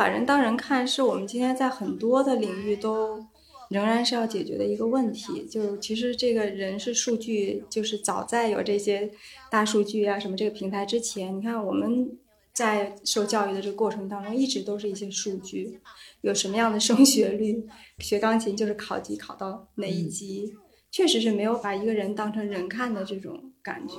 [0.00, 3.22] 把人当人看，是我们今天在很多的领域都
[3.68, 5.44] 仍然是要解决的一个问题。
[5.44, 9.10] 就其实这个人是数据，就是早在有这些
[9.50, 12.16] 大数据啊什么这个平台之前，你看我们
[12.54, 15.78] 在受教育的这个过程当中，一直都是一些数据，
[16.22, 17.62] 有什么样的升学率，
[17.98, 20.54] 学钢琴就是考级考到哪一级，
[20.90, 23.96] 确实是没有把一个人当成人看的这种感觉。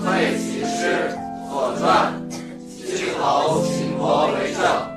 [0.00, 1.10] 废寝室，
[1.50, 2.26] 左传。
[2.82, 4.89] 今侯秦国为政，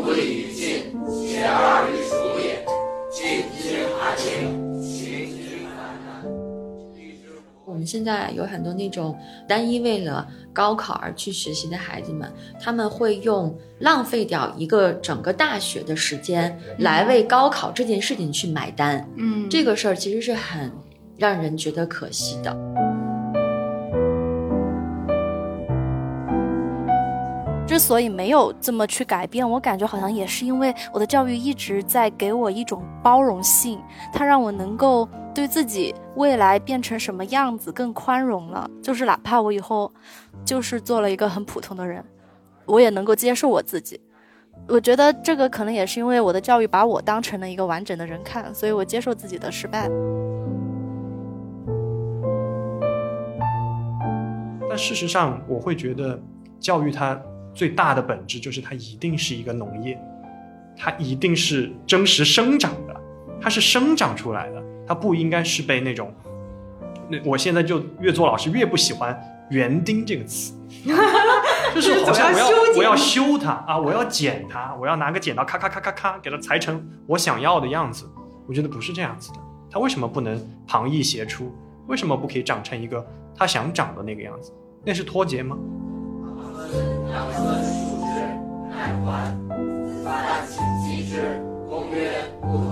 [0.00, 2.64] 无礼于尽，学而欲属也。
[3.12, 3.86] 晋之。
[7.64, 19.08] 我们现在有很多那种单一为了高考而去学习的孩子们，他们会用浪费掉一个整个大学的时间来为高考这件事情去买单。
[19.16, 20.70] 嗯，这个事儿其实是很
[21.16, 22.54] 让人觉得可惜的。
[27.80, 33.80] 所以没有这么去改变，我感觉好像也是因为我的教育一直在给我一种包容性，
[34.12, 38.70] 它让我能够对自己未来变成什么样子更宽容了。
[38.82, 39.90] 就是哪怕我以后
[40.44, 42.04] 就是做了一个很普通的人，
[42.66, 43.98] 我也能够接受我自己。
[44.68, 49.88] 我觉得这个可能也是因为我的教育把我当成了一个完整的人看，所以我接受自己的失败。
[54.68, 56.20] 但事实上，我会觉得
[56.60, 57.20] 教育它。
[57.54, 59.98] 最大的本质就是它一定是一个农业，
[60.76, 63.00] 它一定是真实生长的，
[63.40, 66.12] 它是生长出来的，它不应该是被那种，
[67.08, 69.18] 那我现在就越做老师越不喜欢
[69.50, 70.54] “园丁”这个词，
[71.74, 72.48] 就是好像我要
[72.78, 78.08] 我要修它啊，我要剪它，我要拿个剪刀咔咔咔咔咔给它裁成我想要的样子，
[78.46, 79.38] 我觉得不是这样子的，
[79.70, 81.52] 它为什么不能旁逸斜出？
[81.88, 83.04] 为什么不可以长成一个
[83.36, 84.52] 它想长的那个样子？
[84.84, 85.58] 那是脱节吗？
[87.10, 88.06] 两寸数之，
[88.70, 89.34] 乃还。
[90.04, 90.08] 发
[90.46, 91.42] 请击之。
[91.68, 92.70] 公曰：不可。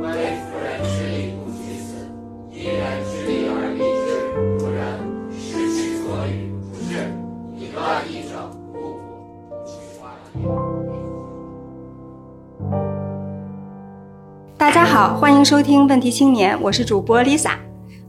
[0.00, 0.06] 为
[0.40, 2.08] 夫人之力不及此，
[2.50, 4.08] 一人之力而立之，
[4.58, 4.80] 不仁。
[5.30, 6.88] 失其所与，不是。
[7.54, 8.32] 以乱一整，
[8.72, 8.96] 不古。
[14.56, 17.65] 大家好，欢迎收听《问题青年》，我是主播 Lisa。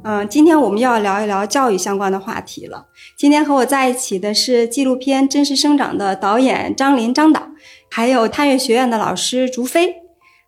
[0.10, 2.86] 嗯，今天我们要聊一聊教育相关的话题了。
[3.18, 7.50] 今天和我在一起的是纪录片《真实生长》的导演张林张导，
[7.92, 9.96] 还有探月学院的老师竹飞，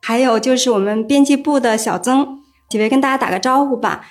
[0.02, 2.40] 还有就是我们编辑部的小曾，
[2.70, 4.06] 几位跟大家打个招呼吧。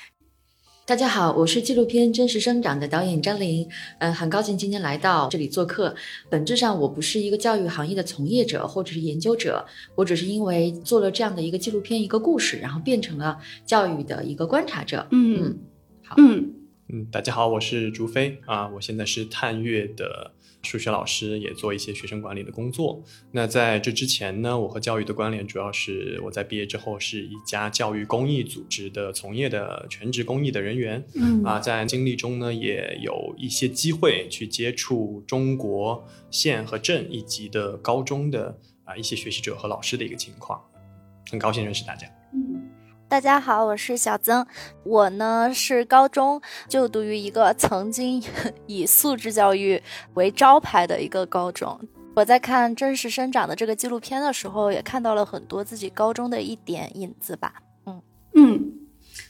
[0.89, 3.69] 大家好，我是纪录片《真实生长》的导演张琳，
[3.99, 5.95] 嗯，很高兴今天来到这里做客。
[6.31, 15.07] 本质上，我不是一个教育行业的从业者或者是研究者，我只是因为做了这样的一个纪录片、一个故事，然后变成了教育的一个观察者。
[15.11, 15.59] 嗯，
[16.03, 16.55] 好，嗯
[16.89, 20.33] 嗯，大家好，我是竹飞啊，我现在是探月的。
[20.63, 23.03] 数学老师也做一些学生管理的工作。
[23.31, 31.03] 那在这之前呢，我和教育的关联主要是我在毕业之后是一家教育公益组织的从业的全职公益的人员。
[31.15, 40.61] 嗯啊，在经历中呢，也有一些机会去接触中国县和镇一级的高中的啊一些学习者和老师的一个情况。
[41.31, 42.07] 很高兴认识大家。
[43.11, 44.47] 大家好，我是小曾。
[44.85, 46.39] 我呢是高中
[46.69, 48.23] 就读于一个曾经
[48.69, 49.83] 以素质教育
[50.13, 51.81] 为招牌的一个高中。
[52.15, 57.55] 我在看《真实生长》的这个纪录片的时候，也看到了很多自己高中的一点影子吧。
[57.87, 58.03] 嗯
[58.35, 58.73] 嗯，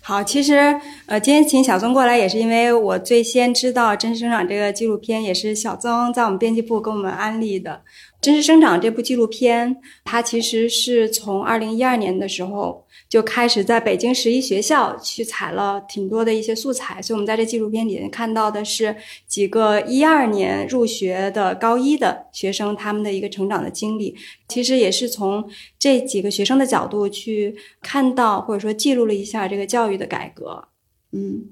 [0.02, 7.82] 好，其实呃，今天请小曾过来也是因为我最先知道《真实生长》这个纪录片，也是小曾在我们编辑部给我们安利的。
[8.20, 12.87] 《真实生长》这部纪录片，它其实是从二零一二年的时候。
[13.08, 18.94] 就开始在北京十一学校去采了挺多的一些素材，所以我们在这纪录片里面看到的是
[19.26, 24.14] 几个一二年入学的高一的学生他们的一个成长的经历。
[24.46, 30.68] 其实也是从这几个学生的角度去看到或者说记录了一下这个教育的改革。
[31.12, 31.42] 嗯，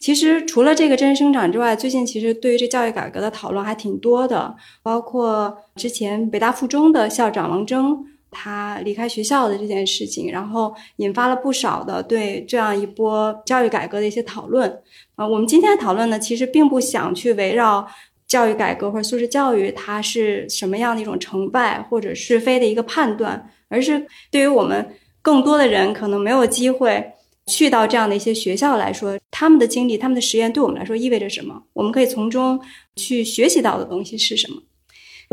[0.00, 8.04] 其实除了这个真实生长之外，最近其实对于这教育改革的讨论还挺多的，包括之前北大附中的校长王征。
[8.34, 14.68] 他离开学校的这件事情，然后引发了不少的对这样一波教育改革的一些讨论。
[15.14, 17.86] 啊，我们今天的讨论呢，其实并不想去围绕
[18.26, 27.12] 教育改革或者素质教育它是什么样的一种成败或者是非的一个判断，而是对于我们更多的人可能没有机会
[27.46, 31.62] 去到这样的一些学校来说，他们的经历、他们的实验对我们来说意味着什么？
[31.74, 32.58] 我们可以从中
[32.96, 34.60] 去学习到的东西是什么？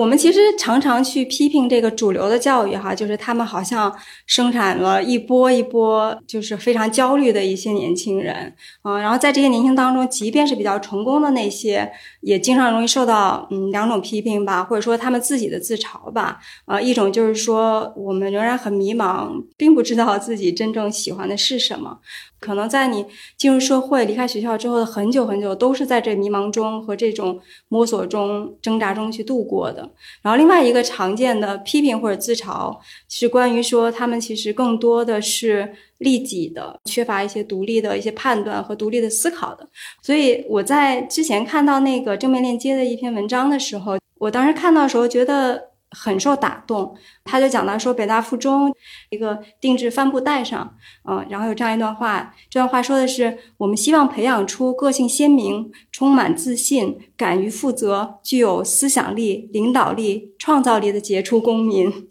[0.01, 3.95] 我们其实常常去批评这个主流的教育，哈，就是他们好像
[4.25, 8.51] 生产了一波一波，就是非常焦虑的一些年轻人，
[8.81, 22.00] 嗯，然后在这些年轻当中，即便是比较成功的那些，也经常容易受到嗯两种批评吧，或者说他们自己的自嘲吧，啊，一种就是说我们仍然很迷茫，并不知道自己真正喜欢的是什么。
[22.39, 23.06] 可能在你
[23.38, 29.90] 进入社会、离开学校之后的很久很久，都是在这迷茫中和这种摸索中、挣扎中去度过的。
[30.21, 32.77] 然后，另外一个常见的批评或者自嘲
[33.09, 39.67] 是关于说他们其实更多的是利己的，缺乏一些独立的一些判断和独立的思考的。
[40.01, 45.70] 所以我在之前看到那个正面链接的一篇文章的时候，我当时看到的时候觉得。
[45.91, 48.73] 很受打动，他就讲到说，北大附中
[49.09, 62.07] 一个定制帆布袋上，嗯，然后有这样一段话，这段话说的是，我们希望培养出个性鲜明、充满自信、敢于负责、具有思想力、领导力、创造力的杰出公民，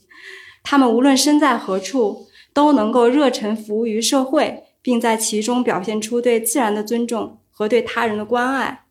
[0.63, 8.85] 他们无论身在何处，都能够热忱服务于社会，并在其中表现出对自然的尊重和对他人的关爱。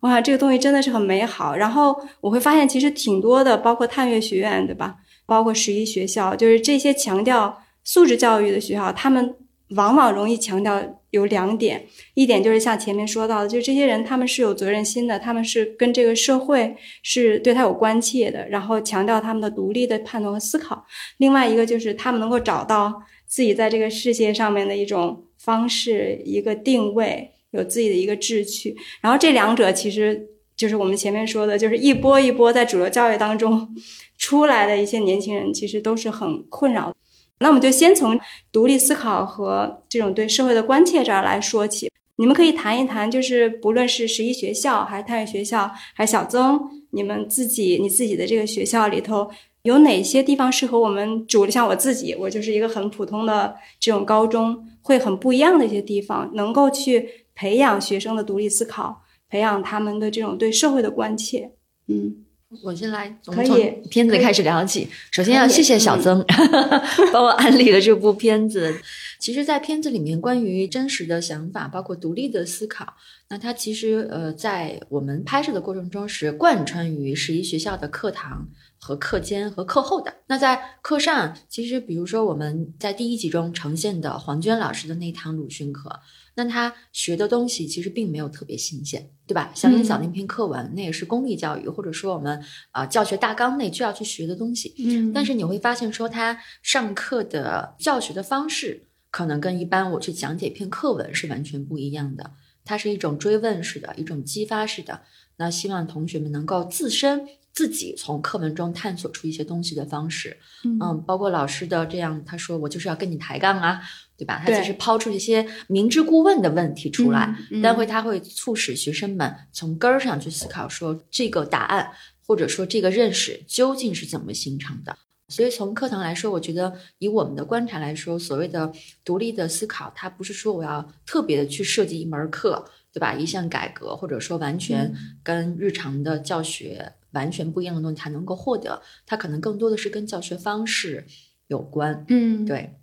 [0.00, 1.56] 哇，这个东西真的是很美好。
[1.56, 4.96] 然后我会发现，其实挺多的，包括探月学院，对吧？
[5.26, 9.34] 包括十一学校，就是这些强调素质教育的学校，他们
[9.70, 10.80] 往往容易强调
[11.10, 11.84] 有两点：
[12.14, 20.76] 一点就是像前面说到的，就是这些人他们是有责任心的，他们是跟这个社会是对他有关切的，然后强调他们的独立的判断和思考；
[21.16, 27.32] 另外一个就是他们能够找到自己在这个世界上面的一种方式，一个定位。
[27.52, 33.74] 有自己的一个志趣，然后这两者其实就是我们前面说的，就是一波一波在主流教育当中
[34.18, 36.94] 出来的一些年轻人，其实都是很困扰。
[37.40, 38.18] 那我们就先从
[38.50, 41.88] 独立思考和这种对社会的关切这儿来说起。
[42.16, 46.60] 你们可以谈一谈，就是不论是十一学校，还是探月学校，还是小曾，
[46.90, 49.30] 你们自己你自己的这个学校里头，
[49.62, 57.08] 有哪些地方是和我们主像我自己，我就是一个很普通的这种高中，会很不一样的一些地方，能够去。
[57.38, 61.52] 培养学生的独立思考，培养他们的这种对社会的关切。
[61.86, 62.16] 嗯，
[62.64, 64.88] 我先来，可以片子开始聊起。
[65.12, 66.24] 首先要谢谢小曾
[67.12, 68.80] 帮我安利了这部片子。
[69.20, 72.94] 其实，在片子里面，关于真实的想法，包括独立的思考，
[73.28, 78.48] 那它其实呃，在我们拍摄的过程中是贯穿于十一学校的课堂
[78.80, 80.12] 和课间和课后的。
[80.26, 86.00] 那在课上，其实比如说我们在第一集中呈现的黄娟老师的那堂鲁迅课。
[86.38, 89.50] 那他学的东西其实并没有特别新鲜，对吧？
[89.56, 92.40] 像你讲那篇课文，那也是公立教育，或者说我们
[92.70, 94.72] 啊教学大纲内就要去学的东西。
[94.78, 102.30] 嗯，但是你会发现，说他上课的教学的方式，可能跟一般我去讲解一篇课文是完全不一样的。
[102.64, 105.00] 它是一种追问式的，一种激发式的。
[105.38, 110.36] 那希望同学们能够自身自己从课文中探索出一些东西的方式。
[110.62, 113.80] 嗯，包括老师的这样，他说我就是要跟你抬杠啊。
[114.18, 114.42] 对吧？
[114.44, 117.32] 他只是抛出一些明知故问的问题出来，
[117.62, 121.92] 但会他会促使学生们从根儿上去思考，说这个答案
[122.26, 124.98] 或者说这个认识究竟是怎么形成的。
[125.28, 128.72] 所以从课堂来说，我觉得以我们的观察来说，所谓的
[129.04, 133.14] 独立的思考，它不是说我要特别的去设计一门课，对吧？
[133.14, 141.06] 一项改革，或者说完全跟日常的教学完全不一样的东西才能够获得，它可能更多的是跟教学方式
[141.46, 142.04] 有关。
[142.08, 142.77] 嗯，对。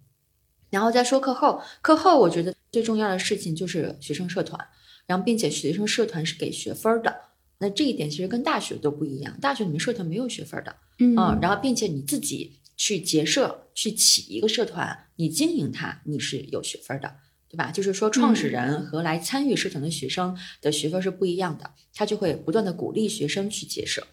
[0.75, 4.59] 然后再说课后，课后我觉得最重要的事情就是学生社团，
[5.07, 7.15] 然后并且学生社团是给学分的。
[7.59, 17.09] 那这一点其实跟大学都不一样，大学里面社团没有学分的，嗯，然后并且你自己去结社去起一个社团，你经营它，你是有学分的，
[17.47, 17.71] 对吧？
[17.71, 24.05] 就是说创始人和来参与社团的学生的学分是不一样的，他就会不断的鼓励学生去结社，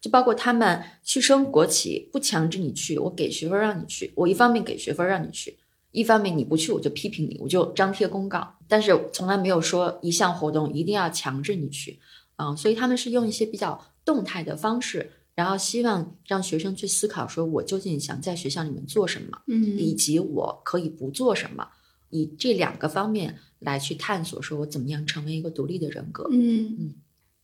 [0.00, 5.58] 就包括他们去升国企，不强制你去，我给学分让你去，我一方面给学分让你去。
[5.94, 12.00] 一方面你不去，我就批评你，我就张贴公告，但是从来没有说一项活动一定要强制你去，
[12.34, 21.64] 啊，所以他们是用一些比较动态的方式，然后希望让学生去思考，说我究竟想在学校里面做什么，嗯，以及我可以不做什么，
[22.10, 26.94] 以这两个方面来去探索，说我怎么样成为一个独立的人格，嗯嗯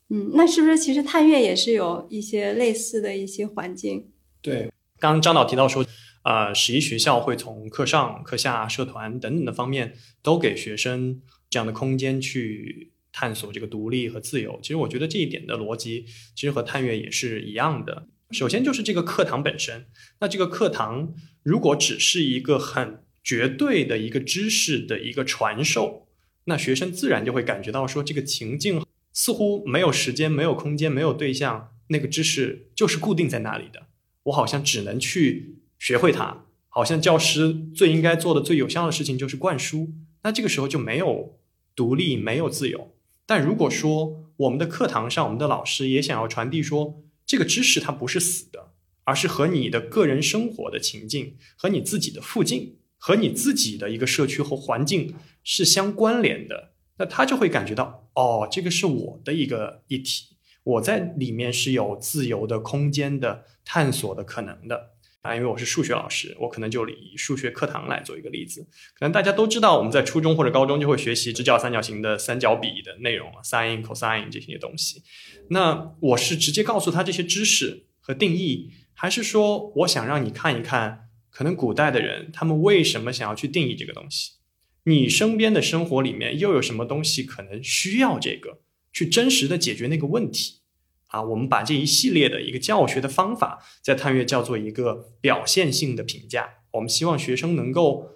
[0.09, 4.11] 嗯，那是不是其实探月也是有一些类似的一些环境？
[4.42, 5.87] 对，刚刚张导提到说。
[6.22, 14.58] 呃，十一学校会从课上、课下、社团等等的方面，都给学生这样的空间去探索这个独立和自由。
[14.62, 18.08] 其实我觉得这一点的逻辑，其实和探月也是一样的。
[18.32, 19.86] 首先就是这个课堂本身，
[20.20, 26.06] 那这个课堂如果只是一个很绝对的一个知识的一个传授，
[26.44, 31.70] 那学生自然就会感觉到说，这个情境似乎没有时间、没有空间、没有对象。
[31.88, 33.88] 那个知识就是固定在那里的，
[34.22, 41.40] 我好像只能去学会它，好像教师最应该做的最有效的事情就是灌输，那这个时候就没有
[41.75, 42.94] 独立，没有自由。
[43.25, 48.72] 但如果说我们的课堂上，我们的老师也想要传递说，这个知识它不是死的，
[49.04, 64.90] 而是和你的个人生活的情境、和你自己的附近、和你自己的一个社区和环境是相关联的，那他就会感觉到，哦，这个是我的一个议题，我在里面是有自由的空间的探索的可能的。
[65.22, 68.66] 啊，因为我是数学老师，我可能就以数学课堂来做一个例子。
[68.94, 75.02] 可能大家都知道，我们在初中或者高中就会学习直角三角形的三角比的内容，sin、cosine 这些东西。
[75.50, 84.32] 那我是直接告诉他这些知识和定义，还是说我想让你看一看，可能古代的人他们为什么想要去定义这个东西？
[84.84, 90.59] 你身边的生活里面又有什么东西可能需要这个去真实的解决那个问题？
[91.10, 96.48] 啊，我们把这一系列的一个教学的方法，在探月叫做一个表现性的评价。
[96.72, 98.10] 我们希望学生能够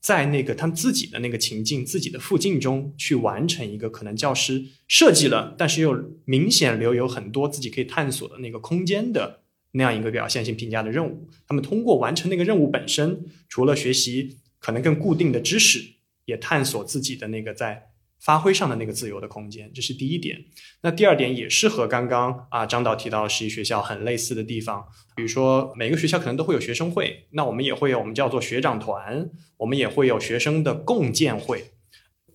[0.00, 11.28] 在那个他们自己的那个情境、自己的附近中去完成一个可能教师设计了，但是又明显留有很多自己可以探索的那个空间的那样一个表现性评价的任务。
[11.46, 15.92] 他们通过完成那个任务本身，除了学习可能更固定的知识，
[16.24, 17.91] 也探索自己的那个在。
[18.24, 20.44] 发挥上的那个自由的空间，这是第一点。
[20.82, 24.86] 那第二点也是和刚刚啊张导提到的实习学校很类似的地方，
[25.16, 31.72] 比如说每个学校可能都会有学生会，那我们也会有我们叫做学长团，我们也会有学生的共建会。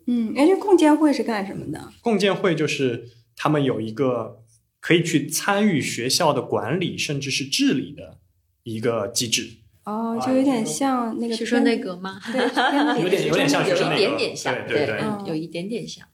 [0.07, 1.93] 嗯，哎，这共建会是干什么的？
[2.01, 4.43] 共建会就是他们有一个
[4.81, 8.19] 可以去参与学校的管理甚至是治理的
[8.63, 9.49] 一个机制。
[9.87, 12.19] 哦，就有点像那个学生内阁吗？
[12.29, 12.41] 对，
[13.01, 16.05] 有点有点像学生有一点点像，对对对，有一点点像。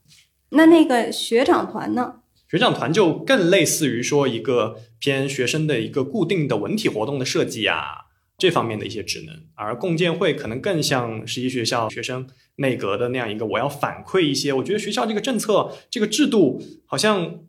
[0.50, 2.18] 那那个学长团呢？
[2.48, 7.82] 学长团就更类似于说一个偏学生的一个固定的文体活动的设计啊，
[8.38, 9.36] 这方面的一些职能。
[9.56, 12.27] 而共建会可能更像十一学校学生
[12.58, 17.39] 内阁的那样一个，我要反馈一些，我觉得学校这个政策这个制度好像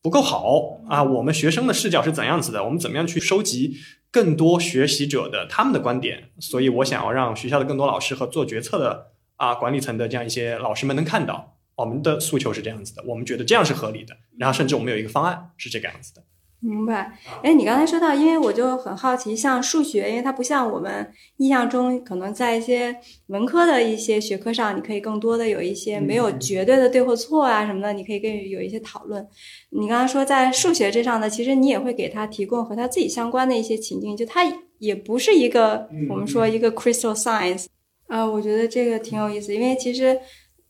[0.00, 2.62] 不够好啊，我们学生的视角是怎样子的？
[2.62, 3.78] 我们怎么样去收集？
[4.16, 16.22] 更多学习者的他们的观点，所以我想要让学校的更多老师和做决策的啊管理层的这样一些老师们能看到我们的诉求是这样子的，我们觉得这样是合理的，然后甚至我们有一个方案是这个样子的。
[16.60, 17.12] 明白。
[17.42, 22.96] 哎，你刚才说到，因为我就很好奇，像数学，因为它不像我们印象中，可能在一些
[23.26, 29.24] 文科的一些学科上，你可以更多的有一些没有绝对的对或错啊什么的，你可以跟有一些讨论。
[29.70, 34.42] 你刚才说在数学这上呢，其实你也会给他提供和他自己相关的一些情境，就他
[34.78, 37.66] 也不是一个我们说一个 crystal science
[38.08, 40.18] 啊，我觉得这个挺有意思，因为其实。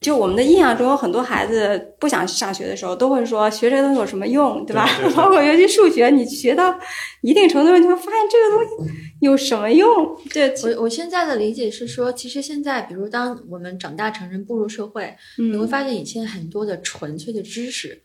[0.01, 4.87] 就我们的印象中，有很多孩子不想上学的时候，都会说学这个东西有什么用，对吧？
[5.17, 6.79] 包括尤其数学，你学到
[7.23, 10.17] 一定程度，你会发现这个东西有什么用？
[10.33, 18.03] 对我我现在的理解是说，其实现在，比如当我们长大成人步入社会，你会发现以前很多的纯粹的知识。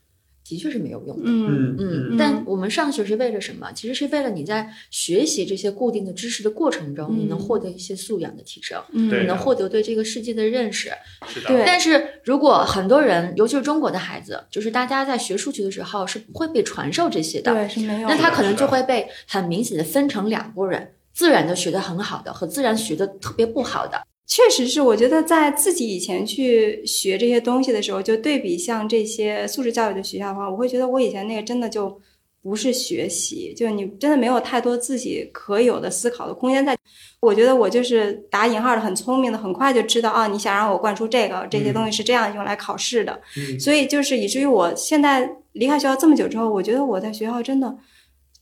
[0.52, 3.72] 的确是没有用的，嗯嗯，但我们上学是为了什么？
[3.72, 10.92] 其实是为了你在学习这些固定的知识的过程中，你能获得一些素养的提升，嗯，你能获得对这个世界的认识。
[11.26, 11.64] 是的，对。
[11.64, 18.08] 但是如果很多人，尤其是中国的孩子，就是大家在学数学的时候是不会被传授这些的，对，是没有。
[18.08, 24.06] 那他可能就会被很明显的分成两拨人：自然的学得很好的和自然学得特别不好的。
[24.26, 32.00] 确实是，我觉得在自己以前去学这些东西的时候，就对比像这些素质教育的学校的话，我会觉得我以前那个真的就
[32.40, 36.64] 不是学习，就你真的没有太多自己可有的思考的空间。
[36.64, 36.74] 在，
[37.20, 43.20] 我觉得我就是打引号的很聪明的，很快就知道啊，你想让我灌输这个这些东西是这样用来考试的，
[43.60, 47.76] 所以就是以至于我现在离开学校这么久之后，我觉得我在学校真的。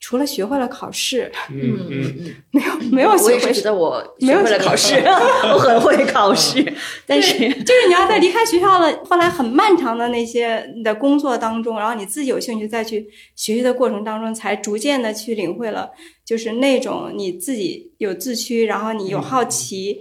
[0.01, 4.95] 除了学会了考试，嗯嗯嗯，没有没有学我也觉得我没有学会了考试，
[5.53, 6.73] 我很会考试，
[7.07, 15.91] 但是就是你要在离开学校了，后来很漫长的那些你的工作当中，然后你自己有兴趣再去学习的过程当中，才逐渐的去领会了，
[16.25, 20.01] 就是那种你自己有自驱，然后你有好奇，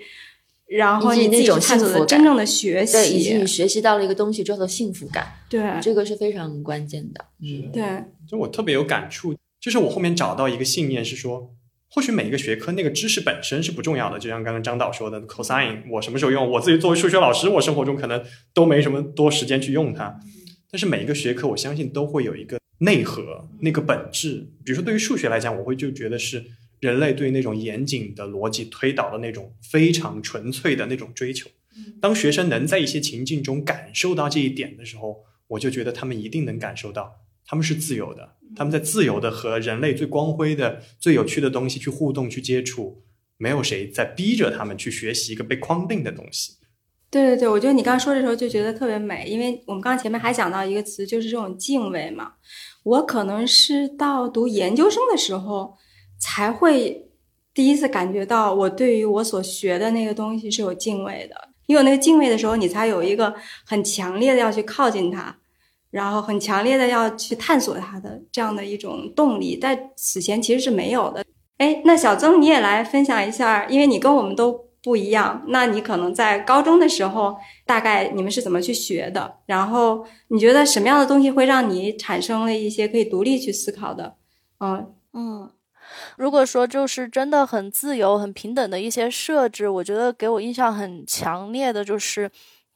[0.67, 5.61] 然后你那种探索真正的学习，对，以及你学习到了一个东西之后的幸福感，对。
[5.81, 7.25] 这个是非常关键的。
[7.41, 7.83] 嗯，对，
[8.29, 11.55] 就我特别有感触，就是我后面找到一个信念是说，
[11.89, 16.49] 或许每一个学科那个知识本身是不重要的，就像刚刚张导说的 cosine，我什么时候用？
[16.51, 18.23] 我自己作为数学老师，我生活中可能
[18.53, 20.19] 都没什么多时间去用它。
[20.71, 24.51] 但是每一个学科，我相信都会有一个内核，那个本质。
[24.63, 26.45] 比如说对于数学来讲，我会就觉得是
[26.79, 31.49] 人类对那种严谨的逻辑推导的那种非常纯粹的那种追求。
[31.99, 43.03] 当学生能在一些情境中感受到这一点的时候，我就觉得他们一定能感受到他们是自由的，他们在自由的和人类最光辉的、最有趣的东西去互动、去接触，
[43.37, 46.53] 没有谁在逼着他们去学习一个被框定的东西。
[47.11, 52.33] 对对对，我觉得你刚说的时候就觉得特别美，因为我们刚前面还讲到一个词，就是这种敬畏嘛。
[52.83, 55.75] 我可能是到读研究生的时候
[56.19, 57.09] 才会
[57.51, 61.49] 第一次感觉到，我对于我所学的那个东西是有敬畏的。
[61.65, 63.33] 你有那个敬畏的时候，你才有一个
[63.65, 65.38] 很强烈的要去靠近它，
[65.91, 71.23] 然后很强烈的要去探索它的这样的一种动力，在此前其实是没有的。
[71.57, 79.39] 哎，那小曾你也来分享一下，因为你跟我们都不一样，那你可能在高中的时候，大概你们是怎么去学的？
[79.45, 84.15] 然后你觉得什么样的东西会让你产生了一些可以独立去思考的？
[84.59, 85.51] 嗯嗯，
[86.15, 92.31] 如果说就是真的很自由、很平等的一些设置，我觉得给我印象很强烈的就是，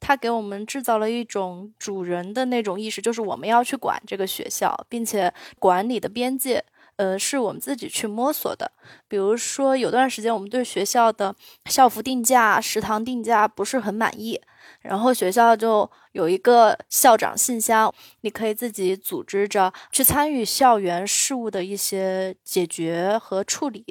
[0.06, 6.66] 它给我们制造了一种主人的那种意识，就是我们要去管这个学校，并且管理的边界。
[6.98, 8.72] 呃，是我们自己去摸索的。
[9.08, 14.40] 比如说，有段时间我们对学校的校服定价、食堂定价不是很满意，
[14.82, 17.92] 然后学校就有一个校长信箱，
[18.22, 23.84] 你可以自己组织着去参与校园事务的一些解决和处理。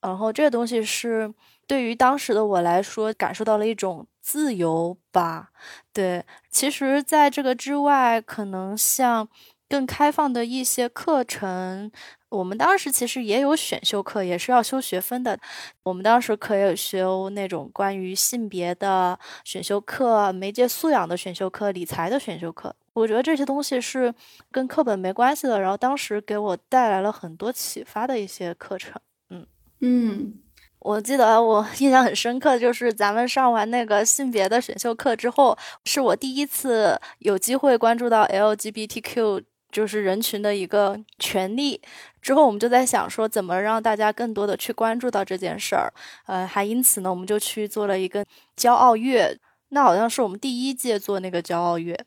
[0.00, 1.32] 然后这个东西是
[1.68, 5.50] 对于当时的我来说，感受到了一种自由吧。
[5.92, 9.28] 对，其实在这个之外，可能像
[9.68, 11.90] 更开放的一些课程。
[12.30, 15.38] 我们当时其实也有选修课，也是要修学分的。
[15.82, 22.74] 我们当时可以修那种关于性别的选修课、媒介素养的选修课、理财的选修课。
[22.94, 24.14] 我觉得这些东西是
[24.50, 28.98] 跟课本没关系的，然后当时给我带来了很多启发的一些课程。
[29.28, 29.46] 嗯
[29.80, 30.41] 嗯，
[30.84, 39.44] 我记得我 印象很深刻，就是咱们上完那个性别的选修课之后，是我第一次有机会关注到 LGBTQ。
[39.72, 41.80] 就是人群的一个权利。
[42.20, 45.90] 之后我们就在想说，怎么让大家更多的去关注到这件事儿。
[46.26, 48.22] 呃，还因此呢，我们就去做了一个
[48.54, 49.38] 骄傲月。
[49.70, 51.98] 那好像是我们第一届做那个骄傲月，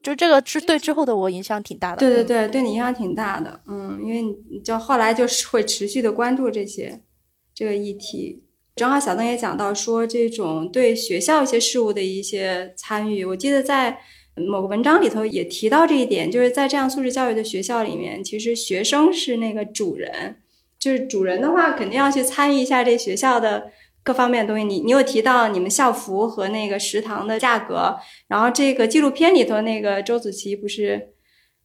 [0.00, 1.96] 就这个是对之后的我影响挺大的。
[1.96, 3.60] 对对对，对你影响挺大的。
[3.66, 7.00] 嗯，因为你就后来就是会持续的关注这些
[7.54, 8.42] 这个议题。
[8.76, 13.98] 正好小邓也讲到说，这种对学校一些事务的一些参与，我记得在。
[14.34, 20.36] 某个文章里头也提到这一点，就是在这样素质教育的学校里面，其实学生是那个主人，
[20.78, 23.70] 就是主人的话，肯定要去参与一下这学校的
[24.02, 24.64] 各方面的东西。
[24.64, 27.94] 你你有提到你们校服和那个食堂的价格，
[28.26, 31.10] 然后这个纪录片里头那个周子琪不是，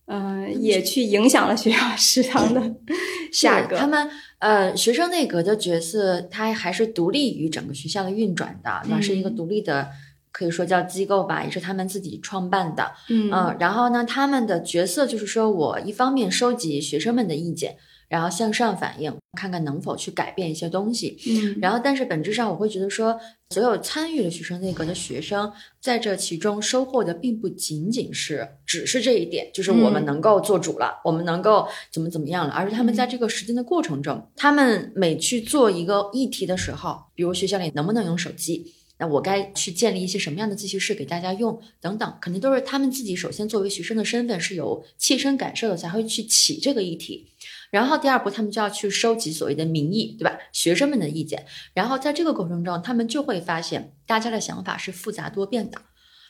[0.08, 2.76] 嗯，也去影响了学校食堂的
[3.32, 3.78] 价格。
[3.78, 9.90] 他们呃，学生内阁的角色，它还是独立于整个学校的运转的，那是一个独立的。
[10.30, 12.92] 可以说叫机构吧，也是他们自己创办的。
[13.10, 17.76] 嗯，然后呢，他们的角色就是说我一方面收集学生们的意见，
[18.08, 21.18] 然后向上反映，看看能否去改变一些东西。
[21.28, 38.74] 嗯，然后但是本质上我会觉得说，所有参与了学生内阁的学生，在这其中收获的并不仅仅是只是这一点，就是我们能够做主了，我们能够怎么怎么样了，而是他们在这个实践的过程中，他们每去做一个议题的时候，比如学校里能不能用手机。
[39.00, 47.28] 那我该去建立一些什么样的自习室给大家用等等，肯定都是他们自己首先作为学生的身份是有切身感受的才会去起这个议题，
[47.70, 50.38] 然后第二步他们就要去收集所谓的民意，对吧？
[50.52, 55.82] 学生们的意见，然后在这个过程中，他们就会发现大家的想法是复杂多变的，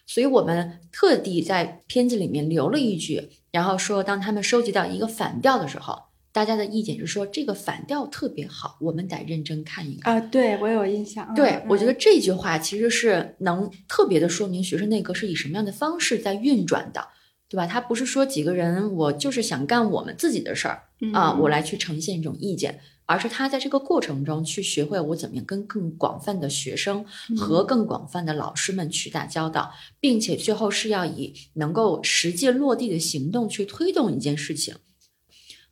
[0.05, 6.06] 所以我们特地在片子里面留了一句，然后说当他们收集到一个反调的时候。
[6.37, 10.19] 大家的意见是说这个反调特别好，我们得认真看一看啊。
[10.31, 11.33] 对我有印象。
[11.33, 17.07] 对我觉得这句话其实是能特别的说明学生内阁是以什么样的方式在运转的，
[17.49, 17.65] 对吧？
[17.65, 27.03] 他不是说几个人我就是想干我们自己的事儿啊，我来去呈现一种意见，而是他在这个过程中去学会我怎么样跟更广泛的学生
[27.35, 34.75] 和更广泛的老师们去打交道，并且最后是要以能够实际落地的行动去推动一件事情。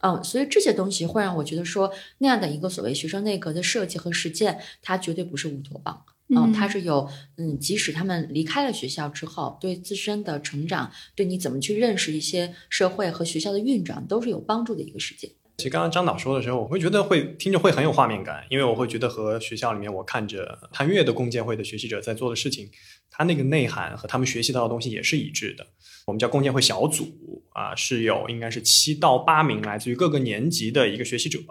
[0.06, 6.06] 嗯，所以这些东西会让我觉得说，那样的一个所谓学生内阁的设计和实践，它绝对不是乌托邦。
[6.28, 15.32] 嗯，它是有，嗯，即使他们离开了学校之后，对自身的成长，对你怎么去认识一些社会和学校的运转，都是有帮助的一个实践。
[15.58, 22.70] 其实刚刚张导说的时候，我会觉得会听着会很有画面感，因为我会觉得和学校里面我看着探月的共建会的学习者在做的事情，
[23.10, 25.66] 他那个内涵和他们学习到的东西也是一致的。
[26.08, 31.42] 我们叫共建会小组啊，是有应该是七到八名来自于各个年级的一个学习者，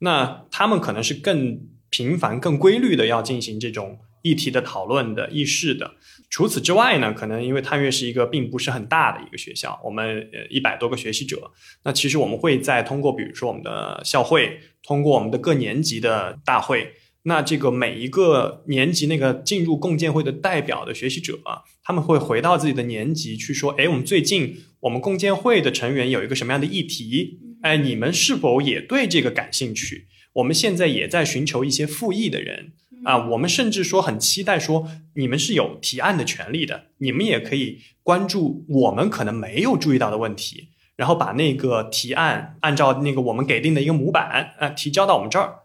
[0.00, 3.98] 那他们可能是更频繁、更规律的要进行这种。
[4.22, 5.88] 议题的讨论的、议事的。
[6.28, 11.50] 除此之外呢，可能因为探月是一个并不是很大的一个学校，我们呃一百多个学习者，
[11.84, 16.92] 那其实我们会在通过比如说我们的校会，通过我们的各年级的大会。
[17.28, 27.40] 那这个每一个年级那个进入共建会的代表的学习者啊，他们会回到自己的年级去说，哎，我们最近我们共建会的成员有一个什么样的议题？
[27.62, 30.06] 哎，你们是否也对这个感兴趣？
[30.34, 32.74] 我们现在也在寻求一些复议的人
[33.06, 45.60] 啊，我们甚至说很期待说，你们是有提案的权利的，你们也可以关注我们可能没有注意到的问题，然后把那个提案按照那个我们给定的一个模板啊提交到我们这儿。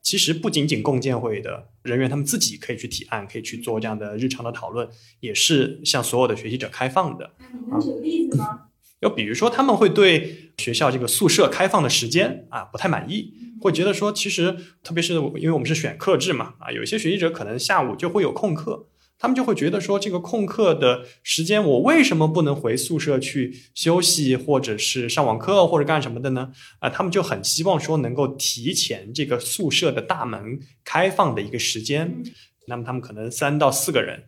[0.00, 4.88] 其实不仅仅共建会的人员，他们自己可以去提案，可以去做这样的日常的讨论，
[5.20, 7.32] 也是向所有的学习者开放的。
[7.38, 8.60] 你能举个例子吗？
[9.02, 18.88] 就比如说，他们会对学校这个宿舍开放的时间啊不太满意，会觉得说，其实特别是因为我们是选课制嘛，啊，有一些学习者可能下午就会有空课。
[19.18, 26.52] 他们就会觉得说，这个空课的时间，我为什么不能回宿舍去休息，或者是上网课，或者干什么的呢？
[26.80, 32.22] 啊，他们就很希望说能够提前这个宿舍的大门开放的一个时间。
[32.68, 34.24] 那么他们可能三到四个人，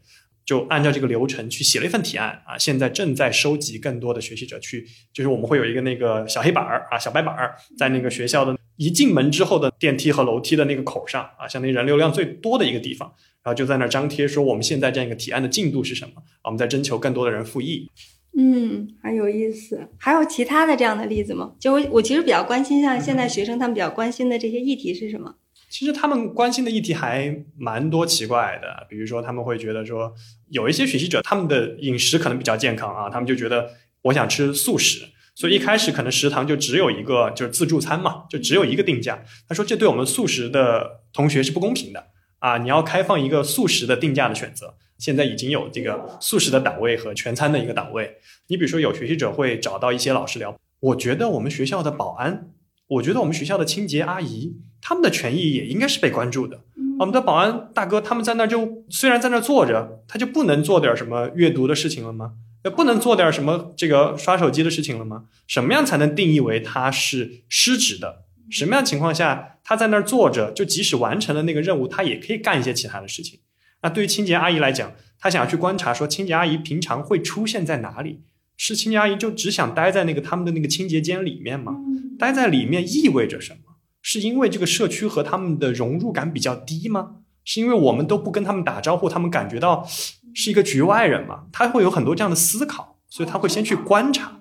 [0.47, 13.13] 就按照这个流程去写了一份提案啊，现在正在收集更多的学习者去，就是我们会有一个那个小黑板儿啊，小白板儿，在那个学校的一进门之后的电梯和楼梯的那个口上啊，相当于人流量最多的一个地方。
[13.43, 16.23] 然后就在那儿张贴说我们现在这样一个提案的进度是什么？
[16.45, 17.91] 我们在征求更多的人复议。
[18.37, 19.89] 嗯，很有意思。
[19.99, 21.53] 还有其他的这样的例子吗？
[21.59, 25.35] 就我我其实比较关心，像现在学生他们比较关心的这些议题是什么？
[25.71, 30.13] 其实他们关心的议题还蛮多奇怪的，比如说他们会觉得说，
[30.51, 33.71] 有一些学习者他们的饮食可能比较健康啊，他们就觉得
[34.03, 35.05] 我想吃素食，
[35.39, 39.23] 所以一开始可能食堂就只有一个就是自助餐嘛，就只有一个定价。
[39.49, 42.09] 他说这对我们素食的同学是不公平的。
[42.41, 48.17] 啊，你要开放一个素食的定价的选择，现在已经有这个素食的档位和全餐的一个档位。
[48.49, 52.51] 你比如说，有学习者会找到一些老师聊，我觉得我们学校的保安，
[52.89, 56.63] 我觉得我们学校的清洁阿姨，他们的权益也应该是被关注的。
[56.99, 62.33] 我们的保安大哥他们在那就虽然在那坐着，他就不能做点什么阅读的事情了吗？
[62.63, 65.25] 不能做点什么这个刷手机的事情了吗？
[65.47, 68.25] 什么样才能定义为他是失职的？
[68.51, 73.41] 什么样情况下他在那儿坐着，就即使完成了那个任务，他也可以干一些其他的事情？
[73.83, 78.21] 那对于清洁阿姨来讲，她想要去观察说清洁阿姨平常会出现在哪里？
[78.57, 81.77] 是清洁阿姨就只想待在那个他们的那个清洁间里面吗？
[82.19, 83.77] 待在里面意味着什么？
[84.03, 87.17] 是因为这个社区和他们的融入感比较低吗？
[87.45, 89.87] 是因为我们都不跟他们打招呼，他们感觉到
[90.35, 91.45] 是一个局外人嘛？
[91.53, 94.35] 他会有很多这样的思考，所以他会先去观察。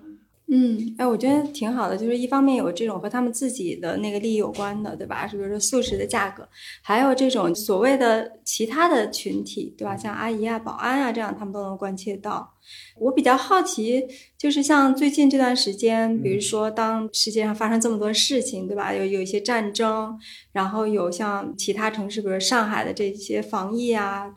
[0.50, 5.28] 嗯，哎，我觉得挺好的，就是一方面有这种和他们自己的那个利益有关的，对吧？
[5.28, 6.48] 是比如说素食的价格，
[6.80, 9.94] 还有这种所谓的其他的群体，对吧？
[9.94, 12.54] 像阿姨啊、保安啊这样，他们都能关切到。
[12.98, 14.02] 我比较好奇，
[14.38, 18.94] 就是像最近这段时间，比如说当世界上发生这么多事情，对吧？
[18.94, 20.18] 有有一些战争，
[20.52, 24.30] 然后有像其他城市，比如上海的这些防疫啊。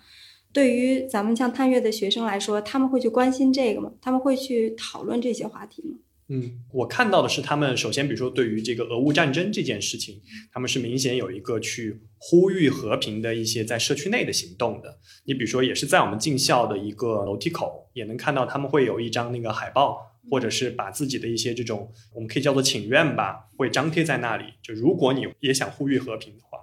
[0.54, 3.92] 对于咱们像探月的学生来说，他们会去关心这个吗？
[4.02, 5.98] 他们会去讨论这些话题吗？
[6.34, 15.00] 嗯，我看到的是，他们首先，比如说对于这个俄乌战争这件事情，他们是明显有一个去呼吁和平的一些在社区内的行动的。
[15.26, 24.46] 你比如说，也是在我们进校的一个楼梯口，也能看到他们会有一张那个海报，或者是把自己的一些这种我们可以叫做请愿吧，会张贴在那里。
[24.62, 26.60] 就如果你也想呼吁和平的话。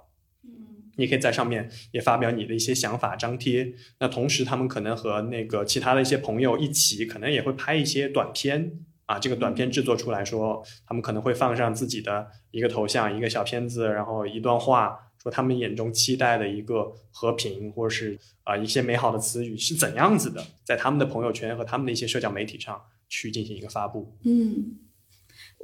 [0.99, 3.73] 你可以在上面也发表你的一些想法，张贴。
[3.99, 8.71] 那同时，他们可能和那个其他的一些朋友一起，可能也会拍一些短片
[9.05, 9.17] 啊。
[9.17, 24.13] 这个短片制作出来说，他们可能会放上自己的一个头像、一个小片子，然后一段话，说他们眼中期待的一个和平，或者是啊一些美好的词语是怎样子的，在他们的朋友圈和他们的一些社交媒体上去进行一个发布。
[24.25, 24.77] 嗯。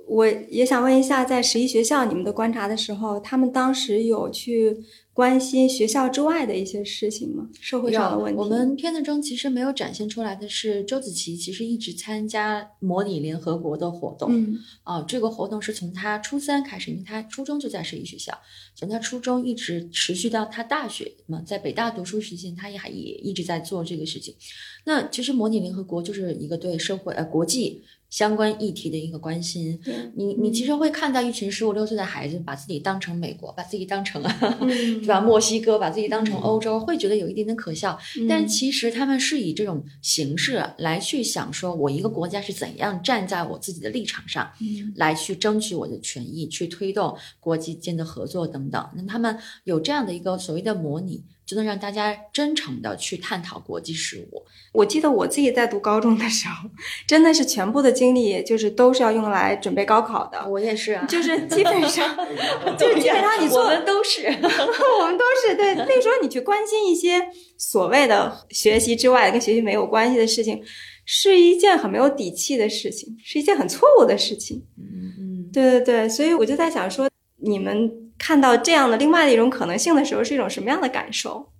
[0.07, 4.77] 我也想问一下，在十一学校你们的观察的时候，他们当时有去
[5.15, 7.47] 关心学校之外的一些事情吗？
[7.61, 8.37] 社会上的问题。
[8.37, 14.29] 我们片子中其实没有展现出来的是，周子琪其实一直参加模拟联合国的活动。
[14.29, 18.37] 嗯，啊，这个活动是从他初三开始，因为他初中就在十一学校，
[18.75, 24.35] 从他初中一直持续到他大学嘛，在北大读书时间，他也还也一直在做这个事情。
[24.83, 27.83] 那其实模拟联合国就是一个对社会呃国际。
[28.09, 29.79] 相关议题的一个关心，
[30.15, 35.19] 你你其实会看到一群十五六岁的孩子把自己当成美国，把自己当成对吧？
[35.19, 37.99] 墨西哥把自己当成欧洲，会觉得有一点点可笑。
[38.29, 44.49] 但其实他们是以这种形式来去想，说我一个国家是怎样站在我自己的立场上，
[44.95, 48.89] 来去争取我的权益，去推动国际间的合作等等。
[48.95, 51.23] 那他们有这样的一个所谓的模拟。
[51.45, 54.43] 就能让大家真诚的去探讨国际事务。
[54.73, 56.69] 我记得我自己在读高中的时候，
[57.07, 62.17] 真的是全部的精力就是都是要用来准备高考的，我也是啊，就是基本上，
[62.77, 65.75] 就是基本上你做我们都是， 我们都是对。
[65.75, 67.21] 那时候你去关心一些
[67.57, 70.61] 所谓的学习之外跟学习没有关系的事情，
[71.05, 74.65] 是一件很没有底气的事情，是一件很错误的事情。
[74.77, 77.07] 嗯嗯，对对对，所以我就在想说，
[77.45, 81.51] 你们看到这样的另外的一种可能性的时候，是一种什么样的感受？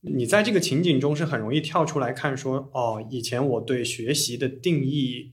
[0.00, 5.32] 你在这个情景中是很容易跳出来看说，哦，以前我对学习的定义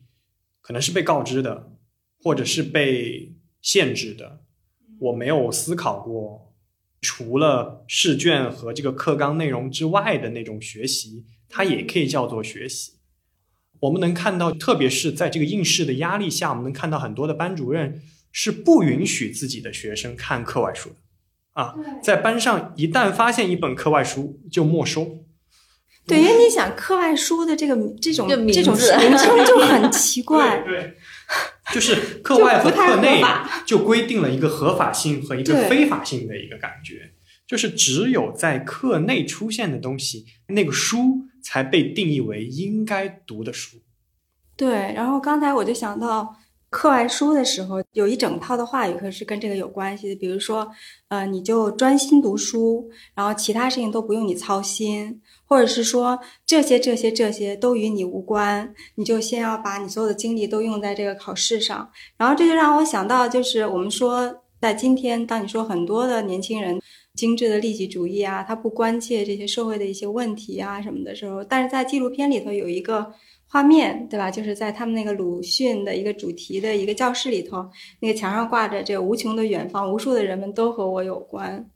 [0.59, 1.71] 可能是被告知的，
[2.21, 4.41] 或者是被限制的，
[4.99, 6.53] 我没有思考过，
[6.99, 12.93] 除了试卷和这个课纲内容之外的那种学习，它也可以叫做学习。
[13.79, 20.95] 我们能看到，特别是在这个应试的压力下，我们能看到很多的班主任是不允许自己的学生看课外书的。
[21.53, 25.25] 啊，在班上一旦发现一本课外书就没收。
[26.05, 30.59] 对，因为你想课外书的这个这种这种名称 就很奇怪。
[30.59, 30.95] 对，
[31.73, 33.21] 就是课外和课内
[33.65, 37.11] 就规定了一个合法性和一个非法性的一个感觉，
[37.45, 43.77] 就是只有在课内出现的东西，那个书才被定义为应该读的书。
[44.55, 46.37] 对，然后刚才我就想到
[46.69, 50.69] 课外书的时候，有一整套的话语课是跟这个有关系的，比如说，
[51.07, 61.89] 呃，你就专心读书，然后其他事情都不用你操心，或者是说这些这些这些都与你无关，你就先要把你所有的精力都用在这个考试上。
[62.17, 66.79] 然后这就让我想到，就是我们说在今天，当你说很多的年轻人。
[67.17, 73.11] 精致的利己主义啊，他不关切这些社会的一些问题啊什么的时候，但是在纪录片里头有一个
[73.49, 74.29] 画面，对吧？
[74.29, 77.65] 就是在他们那个鲁迅的一个主题的一个教室里头，
[78.01, 81.69] 那个墙上挂着“这个无穷的远方，无数的人们都和我有关”。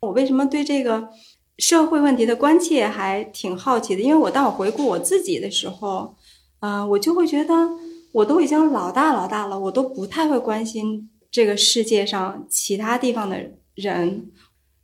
[0.00, 1.08] 我为什么对这个
[1.58, 4.02] 社会问题的关切还挺好奇的？
[4.02, 6.14] 因为我当我回顾我自己的时候，
[6.60, 7.54] 啊、我就会觉得
[8.12, 14.30] 我都已经老大老大了，我都不太会关心这个世界上其他地方的人。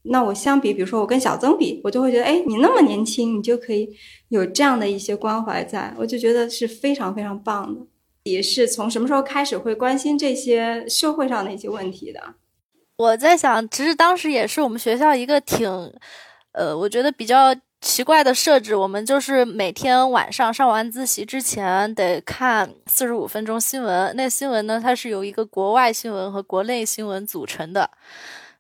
[0.03, 3.89] 那我相比，比如说我跟小曾比，我就会觉得，哎，你那么年轻，你就可以
[4.29, 7.81] 有这样的一些关怀在，我就觉得是非常非常棒的。
[8.25, 12.35] 也是从什么时候开始会关心这些社会上的一些问题的？
[12.97, 15.93] 我在想，其实当时也是我们学校一个挺，
[16.53, 18.77] 呃，我觉得比较奇怪的设置。
[18.77, 24.15] 我们就是每天晚上上完自习之前得看四十五分钟新闻。
[24.17, 27.91] 那新闻呢，它是由一个国外新闻和国内新闻组成的。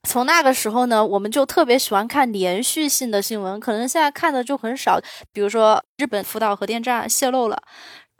[0.08, 5.00] 从那个时候呢，我们就特别喜欢看连续性的新闻，可能现在看的就很少。
[5.32, 7.62] 比如说，日本福岛核电站泄漏了。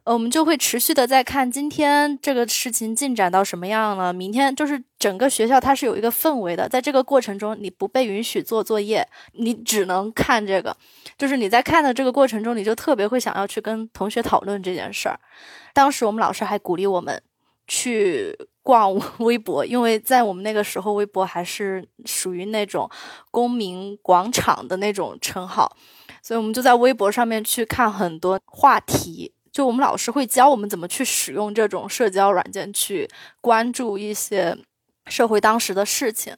[0.04, 4.12] 呃，我们就会持续的在看今天这个事情进展到什么样了。
[4.12, 10.76] 明天就是整个学校它是有一个氛围的，在这个过程中你不被允许做作业，你只能看这个。
[11.16, 15.20] 就是你在看的这个过程中，你就特别会想要去跟同学讨论这件事儿。
[15.72, 17.22] 当时我们老师还鼓励我们
[17.68, 22.88] 去逛 微博，因为在我们那个时候，微博还是属于那种
[23.31, 25.77] 公民广场的那种称号，
[26.22, 29.35] 所以我们就在微博上面去看很多话题。
[29.51, 33.07] 就我们老师会教我们怎么去使用这种社交软件，去
[33.40, 34.57] 关注一些
[35.09, 36.35] 社会当时的事情。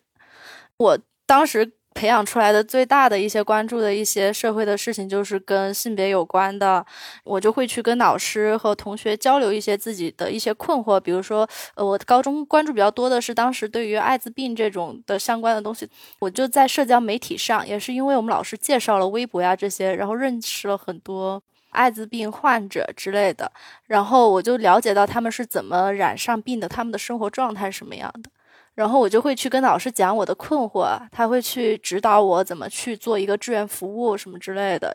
[0.79, 6.85] 我当时培养出来的最大的一些关注的一些社会的事情，就是跟性别有关的。
[7.23, 21.43] 我就会去跟老师和同学交流一些自己的一些困惑，比如说，呃，我高中关注比较多的是当时对于艾滋病这种的相关的东西，我就在社交媒体上，也是因为我们老师介绍了微博呀这些，然后认识了很多。
[21.71, 23.51] 艾滋病患者之类的，
[23.89, 28.31] 然后我就了解到他们是怎么染上病的，他们的生活状态是什么样的，
[28.75, 34.95] 然后我就会去跟老师讲我的困惑，他会去指导我怎么去做一个志愿服务什么之类的。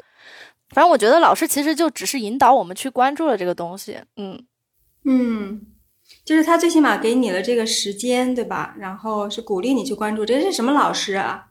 [0.69, 4.45] 反正我觉得老师其实就只是引导我们去关注了这个东西，嗯
[5.05, 5.61] 嗯，
[6.23, 8.75] 就是他最起码给你了这个时间，对吧？
[8.77, 11.48] 然后是鼓励你去关注，这是什么老师啊？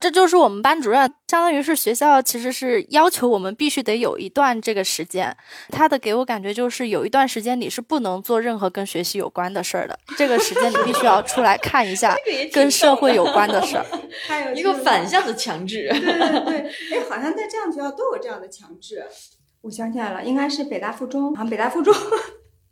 [0.00, 5.36] 这就是我们班主任，相当于是学校其实是要求我们必须得有一段这个时间。
[5.70, 12.16] 他的给我感觉就是有一段时间你是不能做任何跟学习有关的事儿的，这个时间你必须要出来看一下
[12.54, 13.84] 跟社会有关的事儿。
[14.28, 15.88] 还有一个反向的强制。
[15.90, 16.58] 对对对，
[16.94, 19.04] 哎，好像在这样的学校都有这样的强制。
[19.62, 21.92] 我想起来了，应该是北大附中，好像北大附中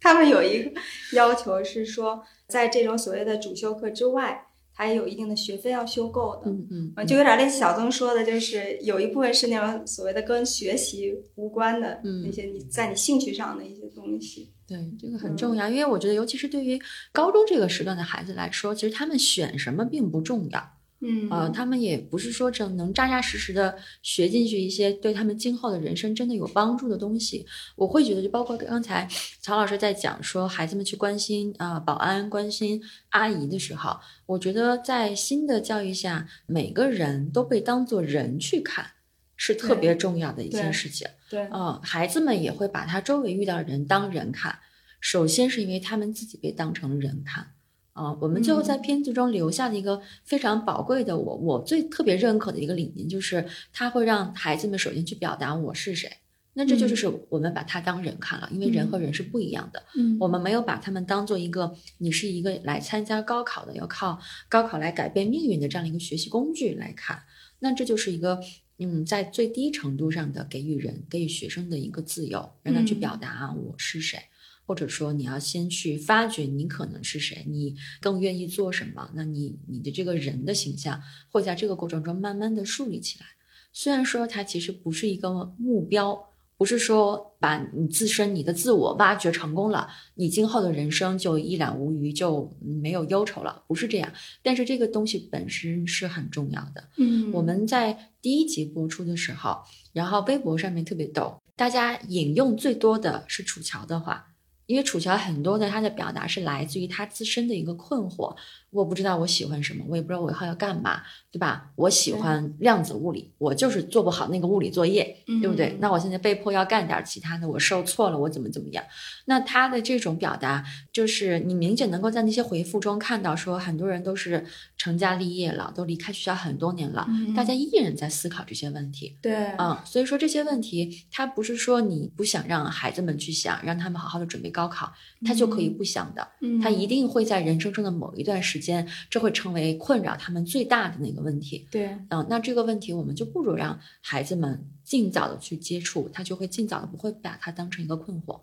[0.01, 0.81] 他们有一个
[1.15, 4.47] 要求是说，在这种所谓的主修课之外。
[4.77, 14.53] 它也有一定的学费要修够的，嗯嗯，就有点类似小曾说的，就是有一部分是那种所谓的跟学习无关的嗯那些你在你兴趣上的一些东西。
[14.69, 16.79] 对，这个很重要，因为我觉得，尤其是对于
[17.13, 27.47] 高中这个时段的孩子来说，其实他们选什么并不重要，嗯呃，他们也不是说只能扎扎实实的学进去一些对他们今后的人生真的有帮助的东西。
[27.77, 29.07] 我会觉得，就包括刚才
[29.41, 38.93] 曹老师在讲说孩子们去关心啊、保安、关心阿姨的时候，我觉得在新的教育下，每个人都被当做人去看，
[39.37, 41.07] 是特别重要的一件事情。
[41.29, 44.59] 对，嗯，孩子们也会把他周围遇到的人当人看。
[44.99, 47.53] 首先是因为他们自己被当成人看。
[47.97, 56.11] 啊、我们最后在嗯片子中留下的一个非常宝贵的我，我最特别认可的一个理念，就是他会让孩子们首先去表达我是谁。
[56.59, 59.83] 那这就嗯是我们把他当人看了，因为人和人是不一样的。
[59.95, 67.23] 嗯我们没有把他们当做一个你是一个来参加高考的，要靠高考来改变命运的这样的一个学习工具来看。
[67.59, 68.41] 那这就是一个
[68.79, 74.19] 嗯，在最低程度上的给予人、给予学生的一个自由，让他去嗯表达我是谁，
[74.67, 81.01] 或者说你要先去发掘你可能是谁，你更愿意做什么，那你你的这个人的形象
[81.31, 83.27] 会在这个过程中慢慢的树立起来。
[83.73, 86.19] 虽然说它其实不是一个目标，
[86.57, 94.11] 不是说把你自身、你的自我挖掘成功了，你今后的人生就一览无余，就没有忧愁了，不是这样。
[94.43, 96.89] 但是这个东西本身是很重要的。
[96.97, 99.59] 嗯我们在第一集播出的时候，
[99.93, 104.27] 然后微博上面特别逗，大家引用最多的是楚乔的话，
[104.67, 108.37] 因为楚乔很多的他的表达是来自于他自身的一个困惑，
[108.77, 111.71] 我不知道我喜欢什么，我也不知道我以后要干嘛，对吧？
[111.77, 115.79] 我喜欢量子物理，我就是做不好那个物理作业，对不对嗯？
[115.81, 118.85] 那我现在被迫要干点其他的，我受挫了，我怎么怎么样？
[119.25, 124.45] 那他的这种表达，就是你明显能够在那些回复中看到，说很多人都是
[124.77, 129.17] 成家立业了，都离开学校很多年了，嗯大家依然在思考这些问题。
[129.23, 134.93] 对，嗯，所以说这些问题，他不是说你不想让孩子们去想，让他们好好的准备高考，
[135.25, 136.27] 他就可以不想的。
[136.41, 138.66] 嗯他一定会在人生中的某一段时间，
[139.11, 141.67] 这会成为困扰他们最大的那个问题。
[141.71, 148.41] 对，嗯，那这个问题我们就不如让孩子们尽早的去接触，他就会尽早的不会把它当成一个困惑。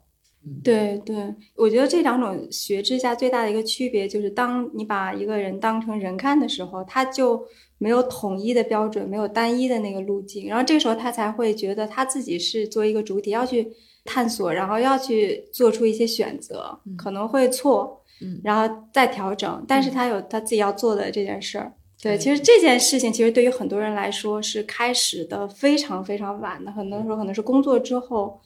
[0.61, 7.41] 对对，我觉得这两种学制下最大的一个区别就是，当你把一个人当成人看的时候，他就
[7.77, 13.71] 没有统一的标准，没有单一的那个路径，然后这个时候他才会觉得他自己是作为一个主体要去
[14.03, 21.73] 探索，然后要去做出一些选择，嗯可能会错，嗯然后再调整，但是他有他自己要做的这件事儿。
[22.01, 28.39] 对，对其实这件事情其实对于很多人来说是开始的非常非常晚的，很多时候可能是工作之后，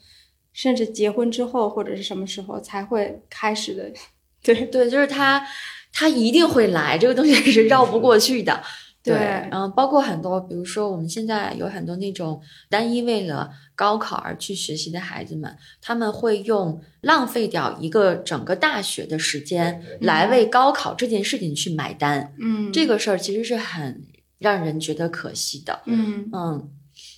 [0.52, 3.90] 甚至结婚之后或者是什么时候才会开始的。
[4.42, 5.44] 对对，就是他，
[5.92, 8.62] 他一定会来，这个东西是绕不过去的。
[9.08, 22.34] 对嗯，包括很多，比如说我们现在有很多那种单一为了高考而去学习的孩子们，他们会用浪费掉一个整个大学的时间来为高考这件事情去买单。
[22.38, 24.02] 嗯这个事儿其实是很
[24.38, 25.82] 让人觉得可惜的。
[25.86, 26.70] 嗯嗯，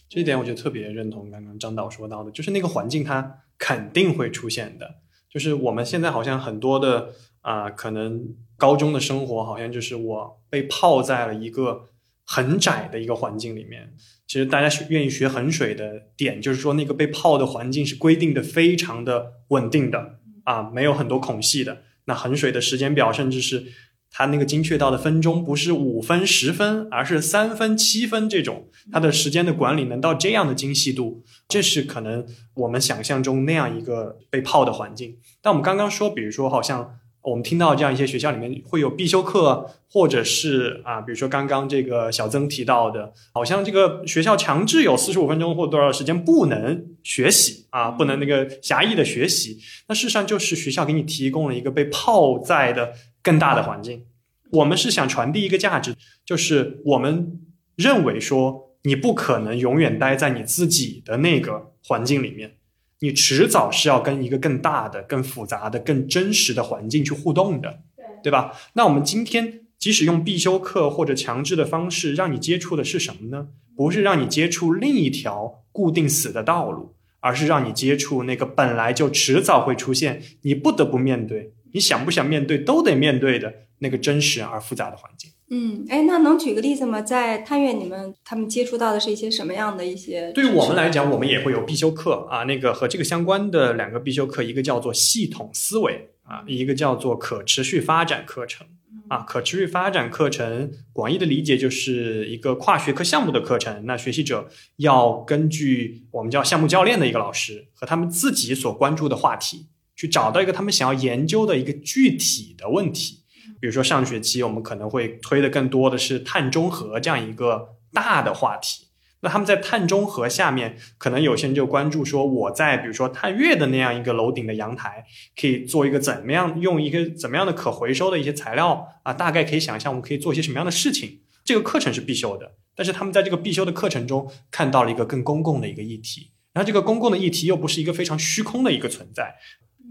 [0.09, 4.97] 这一点我就特别认同刚刚张导说到的，就是那个环境它肯定会出现的。
[5.33, 7.11] 就是我们现在好像很多的
[7.43, 11.89] 啊、可能高中的生活好像就是我被泡在了一个
[12.27, 13.95] 很窄的一个环境里面。
[14.27, 21.79] 其实大家愿意学衡水的点，就是说那个被泡的环境是规定的非常的稳定的啊，没有很多孔隙的。
[22.05, 23.67] 那衡水的时间表，甚至是
[24.11, 35.19] 它那个精确到的分钟，不是五分、十分，而是三分、七分这种，它的时间的管理能到这样的精细度，这是可能我们想象中那样一个被泡的环境。
[35.41, 49.59] 但我们刚刚说，比如说，好像我们听到这样一些学校里面会有必修课，或者是啊，比如说刚刚这个小曾提到的，好像这个学校强制有四十五分钟或多少时间不能学习啊，不能那个狭义的学习。
[49.89, 54.07] 那事实上就是学校给你提供了一个被泡在的更大的环境。
[54.53, 57.39] 我们是想传递一个价值，就是我们
[57.77, 62.57] 认为说你不可能永远待在你自己的那个环境里面，
[63.01, 67.81] 你迟早是要跟一个更大的、更复杂的、更真实的环境去互动的，
[68.23, 68.53] 对吧？
[68.75, 73.49] 那我们今天即使用必修课或者强制的方式让你接触的是什么呢？
[73.75, 85.31] 不是让你接触另一条固定死的道路，而是让你接触那个本来就迟早会出现，你不得不面对，你想不想面对都得面对的那个真实而复杂的环境。
[85.53, 87.03] 嗯，哎，那能举个例子吗？
[87.03, 90.31] 在探月，你们他们接触到的是一些什么样的一些？
[90.31, 98.65] 对于我们来讲，我们也会有必修课啊，那个和这个相关的两个必修课，一个叫做系统思维啊，一个叫做可持续发展课程
[99.09, 99.25] 啊。
[99.27, 109.67] 可持续发展课程广义的理解就是一个跨学科项目的课程，那学习者要根据我们叫项目教练的一个老师和他们自己所关注的话题，
[109.97, 113.17] 去找到一个他们想要研究的一个具体的问题。
[113.61, 118.87] 比如说上学期我们可能会推的更多的是碳中和这样一个大的话题。
[119.23, 125.05] 那他们在碳中和下面，可能有些人就关注说，我在比如说探月的那样一个楼顶的阳台，
[125.39, 131.21] 可以做一个怎么样，用一个怎么样的可回收的一些材料啊，大概可以想象我们可以做一些什么样的事情。
[131.45, 139.35] 这个课程是必修的，但是他们在这个必修的课程中看到了一个更公共的一个议题，然后这个公共的议题又不是一个非常虚空的一个存在。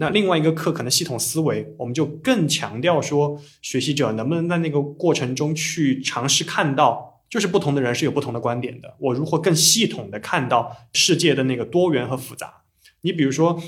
[0.01, 8.95] 那另外一个课可能系统思维，我们就更强调说，学习者能不能在那个过程中去尝试看到，就是不同的人是有不同的观点的。
[8.97, 12.61] 我如何更系统的看到世界的那个多元和复杂？
[13.01, 13.61] 你比如说，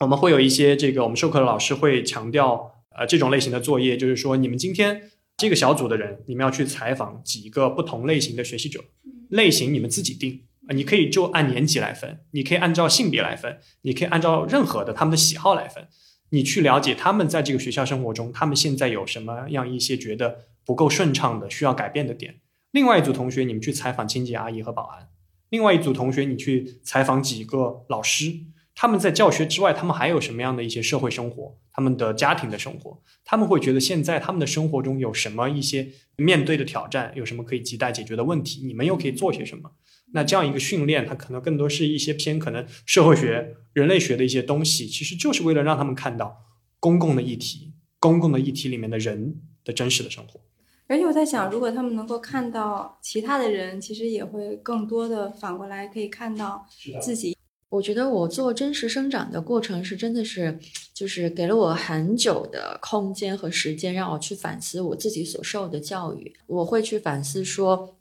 [0.00, 8.82] 我们会有一些这个我们授课的老师会强调，呃，这种类型的作业，就是说你们今天这个小组的人，你们要去采访几个不同类型的学习者，
[9.28, 10.44] 类型你们自己定。
[10.74, 15.88] 你可以就按年级来分，你可以按照性别来分，你可以按照任何的他们的喜好来分。
[16.30, 22.40] 你去了解他们在这个学校生活中，他们现在有什么样一些觉得不够顺畅的、需要改变的点。
[22.70, 25.06] 另外一组同学，你们去采访清洁阿姨和保安；
[25.48, 28.30] 另外一组同学，你去采访几个老师，
[28.74, 39.70] 他们在教学之外，他们还有什么样的一些社会生活，他们的家庭的生活，他们会觉得现在他们的生活中有什么一些面对的挑战，有什么可以亟待解决的问题，你们又可以做些什么？
[40.14, 46.46] 那这样一个训练，它可能更多是一些偏可能社会学、人类学的一些东西，其实就是为了让他们看到
[46.80, 50.40] 公共的议题、公共的议题里面的人的真实的生活。
[50.86, 56.66] 而且我在想，如果他们能够看到其他的人，其实也会更多的反过来可以看到
[57.02, 57.36] 自己。
[57.68, 60.58] 我觉得我做真实生长的过程是真的是，
[60.94, 66.34] 就是给了我很久的空间和时间，让我去反思我自己所受的教育。
[66.46, 67.97] 我会去反思说。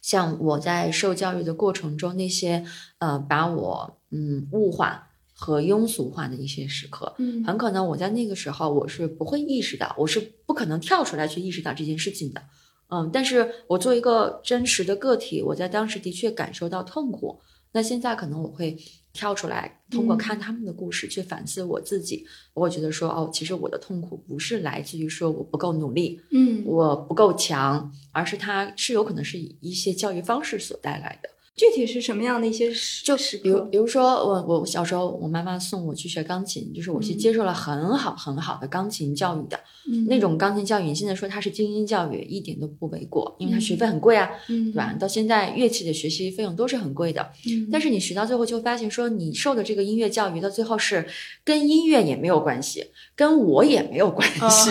[0.00, 2.64] 像我在受教育的过程中，那些
[2.98, 7.44] 呃把我嗯物化和庸俗化的一些时刻，嗯。
[7.44, 12.42] 很可能我在那个时候我是不会意识到，我是不可能跳出来去意识到这件事情的，
[12.88, 17.40] 嗯，但是我作为一个真实的个体，我在当时的确感受到痛苦，
[17.72, 18.76] 那现在可能我会
[19.12, 31.28] 跳出来，通过看他们的故事去反思我自己，我会觉得说，哦，其实我的痛苦不是来自于说我不够努力，嗯我不够强，而是它是有可能是以一些教育方式所带来的。
[31.56, 37.18] 具体是什么样的一些时就是比如，比如说我我小时候，我妈妈送我去学钢琴，就是我是嗯。
[37.18, 40.06] 接受了很好很好的钢琴教育的、嗯。
[40.06, 40.84] 那种钢琴教育。
[40.84, 44.94] 你现在说它是精英教育，一点都不为过，因为它学费很贵啊，嗯对吧？
[44.98, 47.68] 到现在乐器的学习费用都是很贵的，嗯。
[47.70, 51.06] 但是你学到最后就发现，说你受的这个音乐教育到最后是
[51.44, 54.70] 跟音乐也没有关系，跟我也没有关系，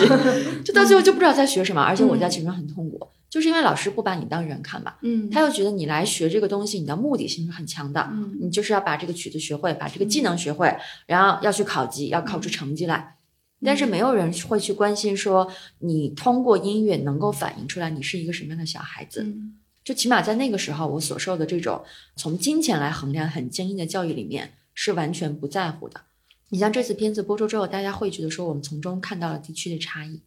[0.64, 10.76] 就到最后就不知道在学什么，而且我在其中很痛苦，就是因为老师不把你当人看嘛，嗯他又觉得你来学这个东西，你的目的性是很强的，嗯你就是要把这个曲子学会，把这个技能学会，
[11.06, 13.16] 然后要去考级，要考出成绩来。
[13.62, 19.22] 但是没有人会去关心说，你通过音乐能够反映出来你是一个什么样的小孩子。
[19.22, 21.82] 嗯就起码在那个时候，我所受的这种
[22.14, 26.02] 从金钱来衡量很精英的教育里面，是完全不在乎的。
[26.50, 30.20] 你像这次片子播出之后，大家会觉得说，我们从中看到了地区的差异，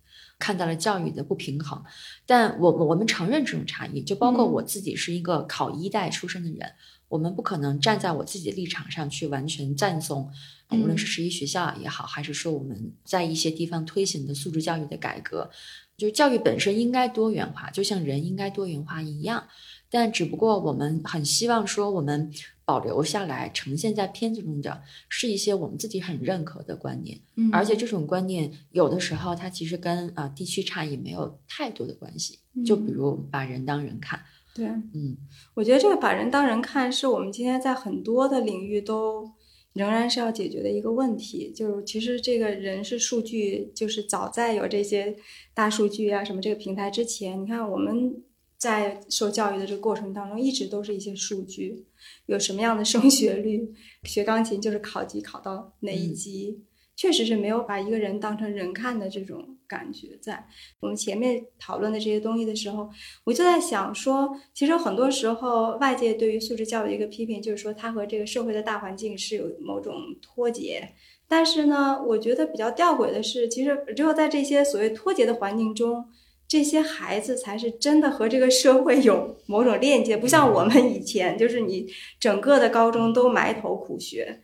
[0.44, 1.82] 看到了教育的不平衡。
[2.26, 6.60] 但我我们承认这种差异，就包括嗯我自己是一个考一代出身的人，
[7.08, 10.30] 我们不可能站在我自己的立场上去完全赞颂，
[10.70, 15.50] 嗯无论是十一学校也好，还是说我们在一些地方推行的素质教育的改革，
[15.96, 19.48] 就是教育本身应该多元化，就像人应该多元化一样。
[19.90, 22.32] 但只不过我们很希望说，我们
[22.66, 27.50] 保留下来呈现在片子中的是一些我们自己很认可的观念，嗯。
[27.52, 32.40] 而且这种观念有的时候它其实跟啊、地区差异没有太多的关系。
[32.66, 34.22] 就比如把人当人看，
[34.54, 35.18] 对，嗯。
[35.56, 39.28] 我觉得这个把人当人看，是我们今天在很多的领域都
[39.74, 41.52] 仍然是要解决的一个问题。
[41.52, 45.16] 就是其实这个人是数据，就是早在有这些
[45.56, 48.22] 大数据啊什么这个平台之前，你看我们
[48.60, 51.88] 在受教育的这个过程当中，一直都是一些数据，
[52.28, 56.64] 有什么样的升学率，学钢琴就是考级考到哪一嗯级。
[56.96, 60.48] 确实是没有把一个人当成人看的这种感觉在。
[60.80, 62.88] 我们前面讨论的这些东西的时候，
[63.24, 70.88] 我就在想说，其实很多时候外界对于素质教育的一个批评，就是说它和这个社会的大环境是有某种脱节。
[71.28, 76.06] 但是呢，我觉得比较吊诡的是，其实只有在这些所谓脱节的环境中，
[76.48, 81.88] 这些孩子才是真的和这个社会有某种链接，不像我们以前，就是你
[82.20, 84.42] 整个的高中都埋头苦学。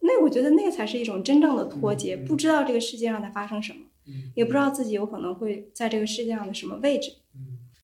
[0.00, 3.80] 那我觉得那才是一种真正的脱节，不知道这个世界上在发生什么，
[4.34, 7.12] 也不知道自己有可能会在这个世界上的什么位置。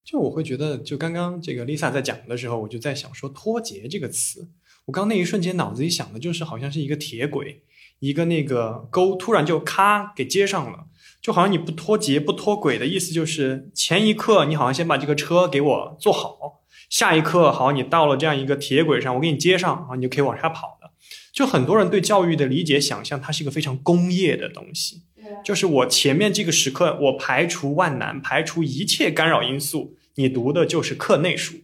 [0.04, 4.48] 就我会觉得，就刚刚这个 Lisa 在讲的时候，我就在想说“脱节”这个词，
[4.86, 7.62] 我刚那一瞬间脑子里想的就是好像是一个铁轨，
[8.00, 10.86] 一个那个沟突然就咔给接上了，
[11.20, 20.92] 就好像你不脱节、不脱轨的意思，就是前一刻你好像先把这个车给我做好，下一刻好，你到了这样一个铁轨上，我给你接上，啊，你就可以往下跑了。
[21.32, 25.02] 就很多人对教育的理解、想象，它是一个非常工业的东西。
[25.44, 31.58] 就是我前面这个时刻，我排除万难，排除一切干扰因素，你读的就是课内书，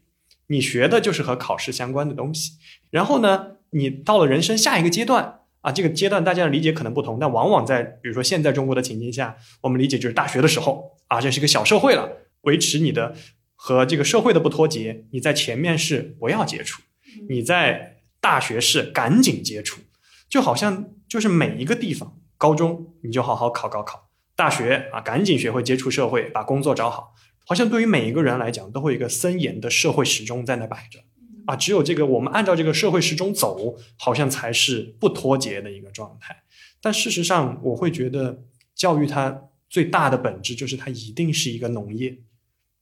[0.46, 2.52] 你学的就是和考试相关的东西。
[2.90, 12.08] 然后呢，你到了人生下一个阶段啊，这个阶段大家的理解可能不同，但往往在比如说现在中国的情境下，我们理解就是大学的时候啊，这是个小社会了，
[12.42, 13.16] 维持你的
[13.56, 16.82] 和这个社会的不脱节，你在前面是不要接触，
[17.28, 19.80] 你在大学是赶紧接触，
[20.28, 22.16] 就好像就是每一个地方。
[22.38, 27.14] 高中你就好好考高考，大学啊赶紧学会接触社会，把工作找好。
[27.44, 31.00] 好像对于每一个人来讲，都会有一个森严的社会时钟在那摆着
[31.46, 31.56] 啊。
[31.56, 36.42] 只有这个我们按照这个社会时钟走，好像才是不脱节的一个状态。
[36.80, 38.42] 但事实上，我会觉得
[38.74, 42.18] 教育它最大的本质就是它一定是一个农业，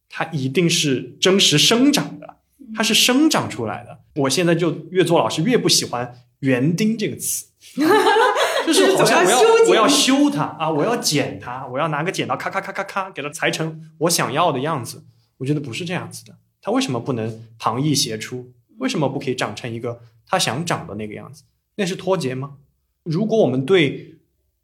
[0.09, 2.37] 它一定是真实生长的，
[2.75, 4.01] 它是生长出来的。
[4.17, 7.47] 我现在就越做老师越不喜欢“园丁”这个词。
[8.67, 15.05] 就是好像我要我要修它啊，我要剪它，我要拿个剪刀咔咔咔咔咔给它裁成我想要的样子。
[15.39, 18.51] 我觉得不是这样子的，它为什么不能旁逸斜出？
[18.79, 21.45] 为什么不可以长成一个它想长的那个样子？
[21.77, 22.57] 那是脱节吗？
[23.03, 24.15] 如果我们对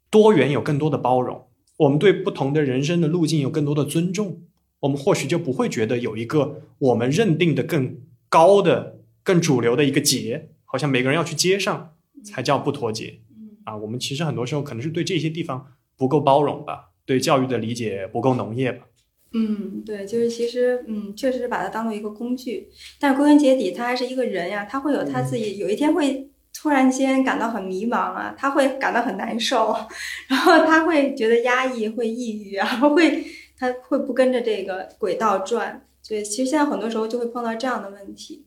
[0.09, 1.45] 多元有更多的包容，
[1.77, 4.41] 我们对不同的人生的路径有更多的尊重，
[4.79, 7.97] 我们或许就不会觉得有一个我们认定的更
[8.27, 11.93] 高的、更主流的一个节，好像每个人要去接上
[12.23, 13.19] 才叫不脱节。
[13.65, 18.87] 啊，我们其实很多时候可能是对这些地方不够包容吧，对教育的理解不够浓烈吧。
[19.33, 22.69] 嗯，对，就是其实，嗯，确实是把它当做一个工具，
[22.99, 29.73] 但归根结底，他还是一个人呀，他会有他自己，有一天会突然间感到很迷茫啊，他会感到很难受，
[30.27, 33.25] 然后他会觉得压抑，会抑郁啊， 会
[33.57, 35.85] 他会不跟着这个轨道转。
[36.05, 38.45] 对，其实现在很多时候就会碰到这样的问题。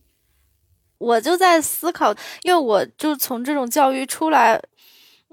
[0.99, 4.61] 我就在思考，因为我就从这种教育出来。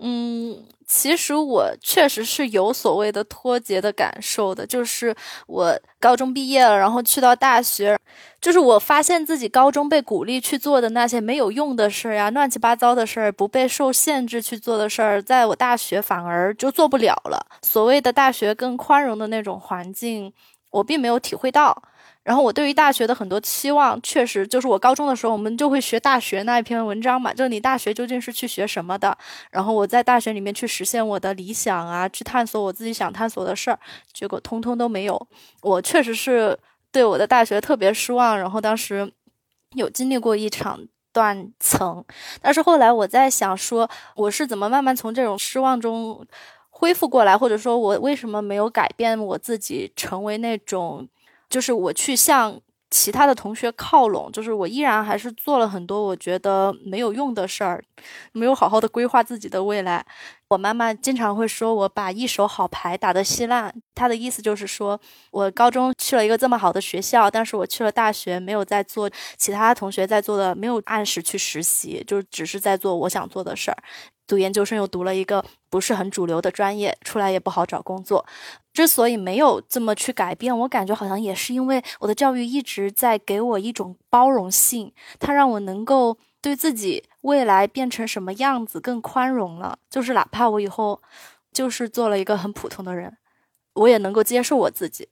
[0.03, 7.95] 嗯，其实我确实是有所谓的脱节的感受的，就是我高中毕业了，然后去到大学，
[8.41, 17.45] 就是我发现自己高中被鼓励去做的那些没有用的事儿呀、乱七八糟的事儿、不被受限制去做的事儿，在我大学反而就做不了了。
[17.61, 20.33] 所谓的大学更宽容的那种环境，
[20.71, 21.83] 我并没有体会到。
[22.23, 29.17] 然后我对于大学的很多期望，确实就是我高中的时候，我们就会学大学那一篇文章嘛，就是你大学究竟是去学什么的。
[29.49, 33.79] 然后我在大学里面去实现我的理想啊，去探索我自己想探索的事儿，
[34.13, 35.27] 结果通通都没有。
[35.61, 36.55] 我确实是
[36.91, 38.37] 对我的大学特别失望。
[38.37, 39.11] 然后当时
[39.73, 40.79] 有经历过一场
[41.11, 42.05] 断层，
[42.39, 46.23] 但是后来我在想，说我是怎么慢慢从这种失望中
[46.69, 51.09] 恢复过来，或者说我为什么没有改变我自己，成为那种。
[51.51, 57.83] 就是我去向其他的同学靠拢，就是我依然还是做了很多我觉得没有用的事儿，
[58.33, 60.05] 没有好好的规划自己的未来。
[60.49, 64.99] 我妈妈经常会说我把一手好牌打得稀烂，她的意思就是说
[65.31, 73.77] 我高中去了一个这么好的学校，但是我去了大学没有在做其他同学在做的，没有按时去实习，就只是在做我想做的事儿。
[74.31, 78.25] 读研究生又读了一个不是很主流的专业，出来也不好找工作。
[78.71, 89.77] 之所以没有这么去改变，我感觉好像也是因为我的教育一直在给我一种包容性，它让我能够对自己未来变成什么样子更宽容了。
[89.89, 91.01] 就是哪怕我以后
[91.51, 93.17] 就是做了一个很普通的人，
[93.73, 95.09] 我也能够接受我自己。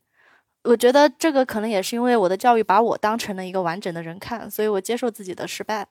[0.64, 5.90] 我觉得这个可能也是因为我的教育把我当成了一个完整的人看，所以我接受自己的失败。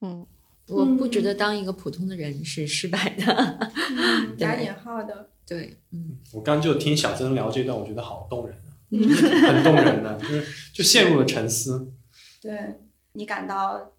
[0.00, 0.26] 嗯。
[0.68, 3.70] 我不觉得当一个普通的人是失败的，
[4.38, 5.28] 打引号的。
[5.46, 8.70] 对，嗯，我刚就听小曾聊这段，我觉得好动人啊，
[9.52, 11.92] 很动人的，就是就陷入了沉思。
[12.40, 12.80] 对
[13.12, 13.92] 你感到，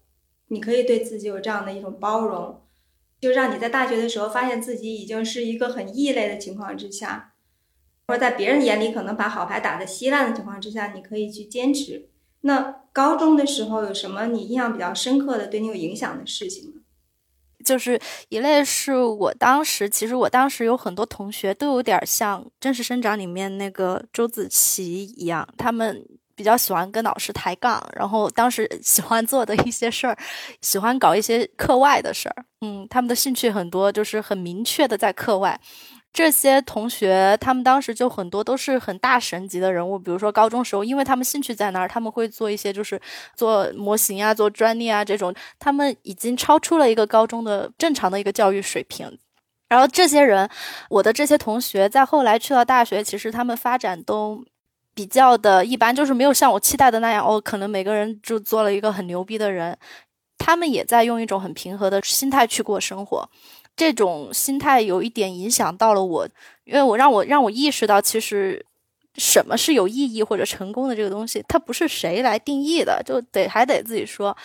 [0.48, 2.62] 你可以对自己有这样的一种包容，
[3.20, 7.34] 就让你在大学的时候发现自己已经是一个很异类的情况之下，
[8.08, 12.08] 或者在别人眼里可能把好牌打得稀烂的情况之下，你可以去坚持。
[12.46, 16.80] 那高中的时候有什么你印象比较深刻的、对你有影响的事情吗？
[17.64, 30.18] 就是一类是我当时，其实我当时有很多同学都有点像《真实生长》里面那个周子琪一样，他们比较喜欢跟老师抬杠，然后当时喜欢做的一些事儿，
[30.60, 32.44] 喜欢搞一些课外的事儿。
[32.60, 35.58] 嗯，他们的兴趣很多，就是很明确的在课外。
[36.14, 39.98] 这些同学，他们当时就很多都是很大神级的人物。
[39.98, 42.98] 比如说高中时候，因为他们兴趣在那儿，他们会做一些就是
[43.34, 45.34] 做模型啊、做专利啊这种。
[45.58, 49.18] 他们已经超出了一个高中的正常的一个教育水平。
[49.68, 50.48] 然后这些人，
[50.88, 54.44] 我的这些同学在后来去到大学，其实他们发展都
[54.94, 59.76] 比较的一般，就是没有像我期待的那样，哦，可能每个人就做了一个很牛逼的人。
[60.38, 63.28] 他们也在用一种很平和的心态去过生活，
[63.76, 66.28] 这种心态有一点影响到了我，
[66.64, 68.64] 因为我让我让我意识到，其实
[69.16, 74.36] 什么是有意义或者成功的这个东西，它不是谁来定义的，就得还得自己说。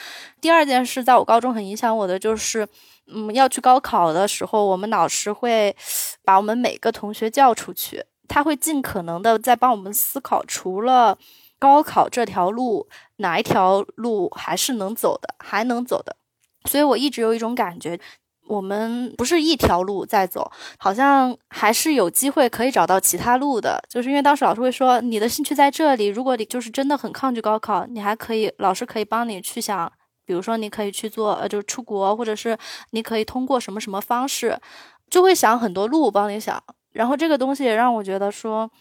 [0.42, 2.68] 第二件事，在我高中很影响我的就是，
[3.08, 5.76] 嗯，要去高考的时候，我们老师会
[6.24, 11.18] 把我们每个同学叫出去，他会尽可能的在帮我们思考，除了。
[11.62, 16.16] 高考这条路，哪一条路还是能走的，还能走的？
[16.64, 18.00] 所以我一直有一种感觉，
[18.50, 23.80] 我们不是一条路在走，好像还是有机会可以找到其他路的。
[23.88, 29.92] 就是因为当时老师会说，你的兴趣在这里，如果你就是真的很抗拒高考，你还可以，老师可以帮你去想，
[30.26, 32.58] 比如说你可以去做，呃，就是出国，或者是
[32.90, 34.60] 你可以通过什么什么方式，
[35.12, 36.62] 就会想很多路帮你想。
[36.92, 38.72] 然后这个东西也让我觉得说，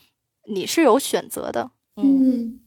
[0.51, 2.59] 你是有选择的，嗯。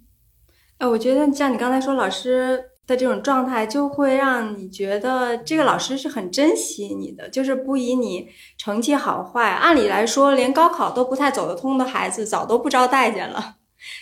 [0.78, 8.28] 哎，我觉得像你刚才说，老师的这种状态，就会让你觉得这个老师是很珍惜你的，就是不以你
[8.58, 9.50] 成绩好坏。
[9.50, 13.56] 按理来说，连高考都不太走得通的孩子，早都不招待见了，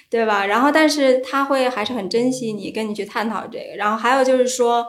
[0.10, 0.46] 对吧？
[0.48, 3.76] 然后，但是他会还是很珍惜你，跟你去探讨这个。
[3.78, 4.86] 然后还有就是说，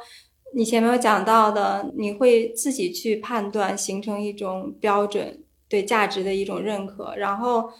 [0.55, 7.71] 你前面有讲到的，你会自己去判断，形成一种标准，对价值的一种认可，然后。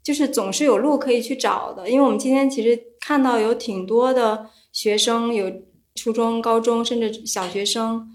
[0.00, 4.48] 就是总是有路可以去找的，因为我们今天其实看到有挺多的
[4.80, 5.50] 学生，有
[5.96, 8.08] 初中、高中，甚至小学生，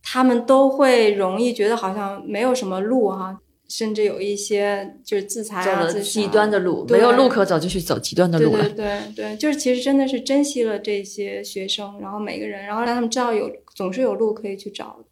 [0.00, 3.36] 他们都会容易觉得好像没有什么路哈，
[3.68, 8.68] 甚至有一些就是自残啊、自极端的路，没有路可走就去走极端的路了。
[8.68, 15.04] 对对对，就是其实真的是珍惜了这些学生，然后每个人，然后让他们知道有总是有路可以去找，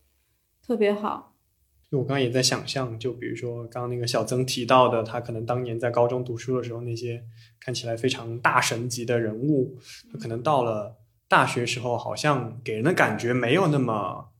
[0.65, 1.33] 特别好。
[1.91, 7.23] 就我刚刚也在想象，就比如说刚刚那个小曾提到的，他可能当年在高中读书的时候，那些
[7.61, 9.79] 看起来非常大神级的人物，
[10.13, 10.97] 他可能到了
[11.29, 14.31] 大学时候，好像给人的感觉没有那么，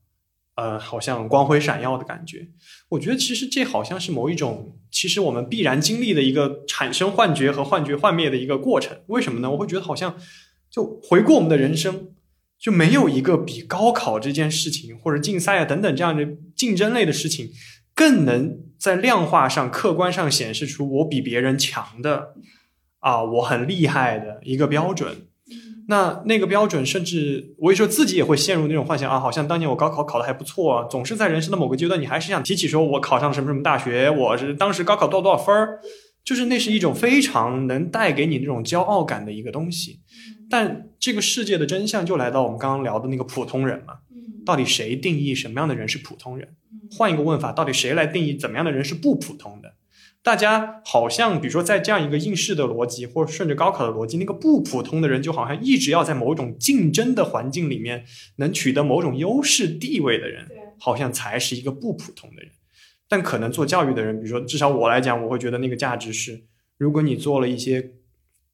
[0.55, 2.49] 呃，好像光辉闪耀的感觉。
[2.89, 8.97] 我觉得其实这好像是某一种，其实我们必然经历的一个产生幻觉和幻觉幻灭的一个过程。
[9.07, 9.51] 为什么呢？
[9.51, 10.17] 我会觉得好像
[10.69, 12.09] 就回顾我们的人生。
[12.59, 16.27] 就没有一个比高考这件事情，或者竞赛啊等等这样的
[16.57, 17.49] 竞争类的事情，
[17.95, 22.33] 更能在量化上、客观上显示出我比别人强的
[22.99, 25.27] 啊，我很厉害的一个标准。
[25.89, 35.79] 那那个标准，甚至我有时候自己也会陷入那种幻想啊，好像当年我高考考的还不错，总是在人生的某个阶段，你还是想提起说我考上什么什么大学，我是当时高考多少多少分儿，
[36.25, 40.01] 就是那是一种非常能带给你那种骄傲感的一个东西。
[40.49, 43.93] 但这个世界的真相就来到我们刚刚聊的那个普通人嘛？
[44.45, 46.55] 到底谁定义什么样的人是普通人？
[46.91, 49.75] 换一个问法，到底谁来定义怎么样的人是不普通的？
[50.23, 58.05] 大家好像，比如说在这样一个应试的逻辑，或者顺着高考的逻辑，那个不普通的人就好像一直要在某种竞争的环境里面
[58.37, 60.47] 能取得某种优势地位的人，
[60.79, 62.51] 好像才是一个不普通的人。
[63.07, 66.43] 但可能做教育的人，比如说至少我来讲，我会觉得那个价值是，
[66.77, 67.93] 如果你做了一些。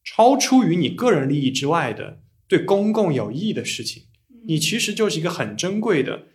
[0.06, 4.02] 超出于你个人利益之外的对公共有益的事情，
[4.46, 6.26] 你其实就是一个很珍贵的。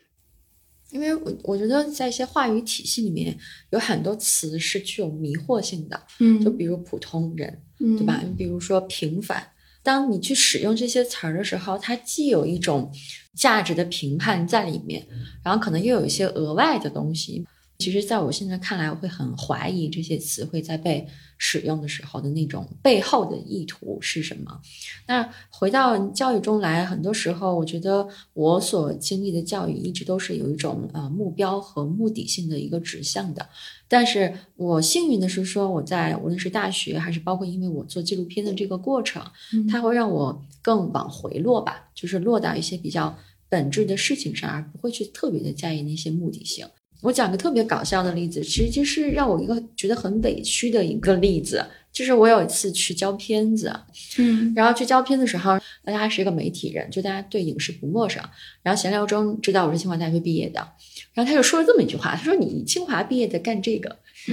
[0.91, 3.37] 因为我我觉得在一些话语体系里面，
[3.69, 8.21] 有很多词是具有迷惑性的，嗯，就比如普通人，嗯对吧？
[8.23, 9.51] 你比如说平凡，
[9.83, 12.91] 当你去使用这些词儿的时候，它既有一种
[13.35, 15.05] 价值的评判在里面，
[15.43, 17.45] 然后可能又有一些额外的东西。
[17.79, 21.07] 其实，在我现在看来，我会很怀疑这些词汇在被
[21.37, 24.59] 使用的时候的那种背后的意图是什么。
[25.07, 33.47] 那回到教育中来，很多时候，我觉得我所经历的教育一直都是有一种呃目标和目的性的一个指向的。
[33.87, 39.23] 但是我幸运的是说，我在无论是大学还是包括因为我做纪录片的这个过程，
[39.71, 43.17] 它会让我更往回落吧，就是落到一些比较
[43.47, 46.67] 本质的事情上，而不会去特别的在意那些目的性。
[47.01, 53.73] 我讲个特别搞笑的例子，其实就是让我一个觉得很委屈的一个例子，就是我有一次去交片子，
[54.17, 58.21] 嗯，然后去交片子的时候，大家还是一个媒体人，就大家对影视不陌生，
[58.63, 60.59] 然后闲聊中知道我是清华大学毕业的，
[61.13, 63.97] 然后他就说了这么一句话，他说你清华毕业的干这个。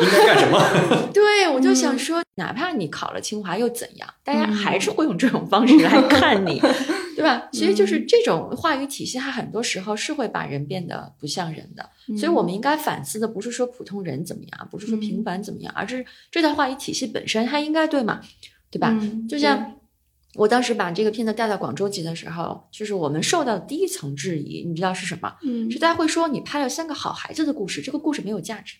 [0.00, 0.58] 应该干什么？
[1.14, 4.08] 对，我就想说，哪怕你考了清华又怎样？
[4.24, 6.70] 大家还是会用这种方式来看你， 对
[7.24, 7.48] 吧？
[7.52, 11.90] 其实就是这种话语体系，它很多时候是会把人变得不像人的。
[12.18, 18.20] 所以我们应该反思的不是说普通人怎么样，不是说平凡怎么样，而是这套话语体系本身它应该对吗？
[18.70, 18.94] 对吧？
[19.28, 19.76] 就像
[20.34, 25.32] 我当时把这个片子带到广州集的时候，就是我们受到第一层质疑，你知道是什么？
[25.44, 28.74] 嗯是大家会说你拍了三个好孩子的故事，这个故事没有价值。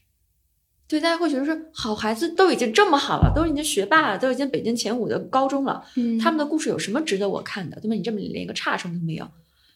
[0.87, 7.81] 对，大家会觉得说好孩子都已经这么好了，都已经学霸了，都已经北京前五的高中了，嗯他们的故事有什么值得我看的？
[7.81, 7.95] 对吧？
[7.95, 9.27] 你这么连一个差生都没有，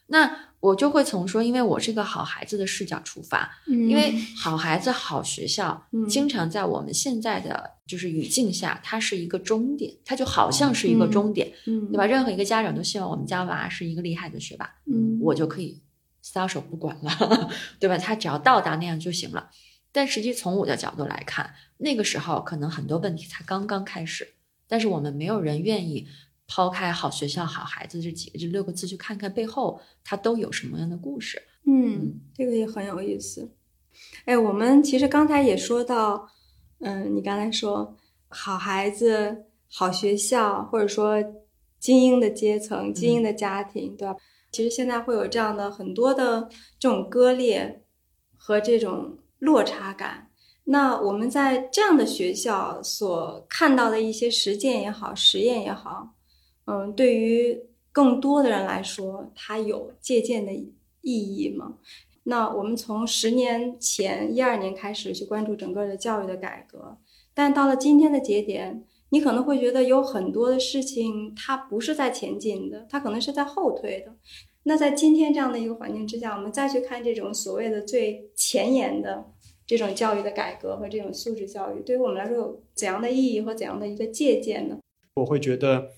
[0.09, 0.31] 那
[0.61, 12.05] 我就会从说，因为我是个好孩子的视角出发，因因为好孩子、好学校，嗯经常在我们现在的就是语境下，它是一个终点，它就好像是一个终点，嗯对吧？
[12.05, 15.81] 任何一个家长都希望我们家娃是一个厉害的学霸，嗯我就可以
[16.21, 17.51] 撒手不管了，
[17.81, 17.97] 对吧？
[17.97, 19.49] 他只要到达那样就行了。
[19.99, 24.33] 但实际从我的角度来看，那个时候可能很多问题才刚刚开始，
[24.69, 26.07] 但是我们没有人愿意
[26.47, 31.43] 抛开“好学校、好孩子”这几这六个字，去看看背后它都有什么样的故事。
[31.67, 33.51] 嗯，这个也很有意思。
[34.25, 36.29] 哎，我们其实刚才也说到，
[36.79, 37.97] 嗯，你刚才说
[38.29, 41.21] 好孩子、好学校，或者说
[41.81, 44.15] 精英的阶层、精英的家庭，对吧？
[44.53, 47.83] 其实现在会有这样的很多的这种割裂
[48.37, 50.31] 和这种落差感。
[50.65, 56.15] 那我们在这样的学校所看到的一些实践也好、实验也好，
[56.67, 57.59] 嗯，对于
[57.91, 60.73] 更多的人来说，它有借鉴的意
[61.03, 61.79] 义吗？
[62.25, 66.99] 那我们从十年前一二年开始去关注整个的教育的改革，
[67.33, 74.15] 但到了今天的节点，你可能会觉得有很多的事情它不是在前进的，它可能是在后退的。
[74.65, 79.33] 那在今天这样的一个环境之下，我们再去看这种所谓的最前沿的
[79.67, 84.79] 这种教育的改革和这种素质教育，对于我们来说有怎样的意义和怎样的一个借鉴呢？
[85.15, 85.93] 我会觉得，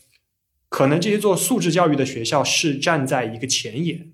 [0.69, 4.13] 可能这些做素质教育的学校是站在一个前沿，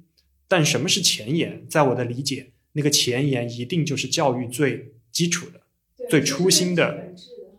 [0.48, 1.66] 但什么是前沿？
[1.68, 5.60] 在我的理解，那个前沿一定就是教育最基础的、
[6.08, 7.12] 最初心的、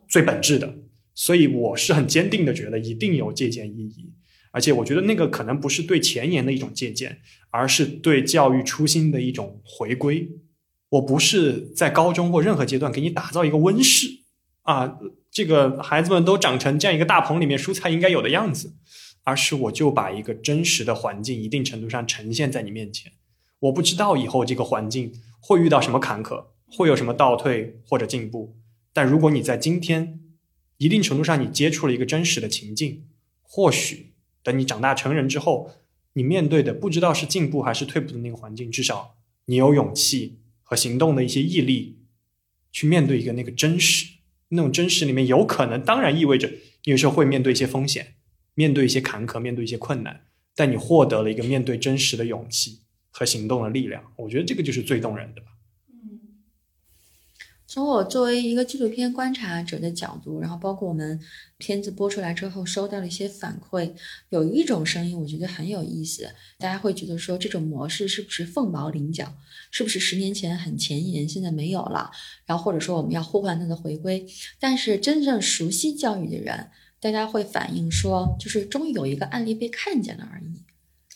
[0.07, 0.75] 最本质的。
[1.13, 4.11] 所以我是很坚定的觉得一定有借鉴意义，
[4.57, 7.19] 而且我觉得那个可能不是对前沿的一种借鉴，
[7.51, 10.27] 而是对教育初心的一种回归。
[10.89, 14.07] 我不是在高中或任何阶段给你打造一个温室
[14.63, 14.97] 啊，
[15.29, 18.73] 这个孩子们都长成这样一个大棚里面蔬菜应该有的样子，
[19.25, 23.11] 而是我就把一个真实的环境一定程度上呈现在你面前。
[23.59, 28.57] 我不知道以后这个环境会遇到什么坎坷，会有什么倒退或者进步，
[28.91, 30.19] 但如果你在今天
[30.77, 33.03] 一定程度上你接触了一个真实的情境，
[33.43, 34.06] 或许
[34.43, 35.71] 等你长大成人之后，
[36.13, 39.15] 你面对的不知道是进步还是退步的那个环境，至少
[39.45, 41.99] 你有勇气和行动的一些毅力，
[42.71, 44.13] 去面对一个那个真实。
[44.49, 46.47] 那种真实里面有可能，当然意味着
[46.85, 48.15] 你有时候会面对一些风险，
[48.53, 50.25] 面对一些坎坷，面对一些困难，
[50.55, 52.79] 但你获得了一个面对真实的勇气
[53.09, 54.01] 和行动的力量。
[54.15, 55.41] 我觉得这个就是最动人的。
[57.69, 61.19] 从我作为一个纪录片观察者的角度，然后包括我们
[61.57, 63.91] 片子播出来之后收到了一些反馈，
[64.29, 69.35] 有一种声音我觉得很有意思，大家会觉得说这种模式是不是凤毛麟角，
[69.69, 72.09] 是不是十年前很前沿，现在没有了，
[72.45, 74.25] 然后或者说我们要呼唤它的回归，
[74.61, 76.69] 但是真正熟悉教育的人，
[77.01, 80.63] 大家会反映说，就是终于有一个案例被看见了而已。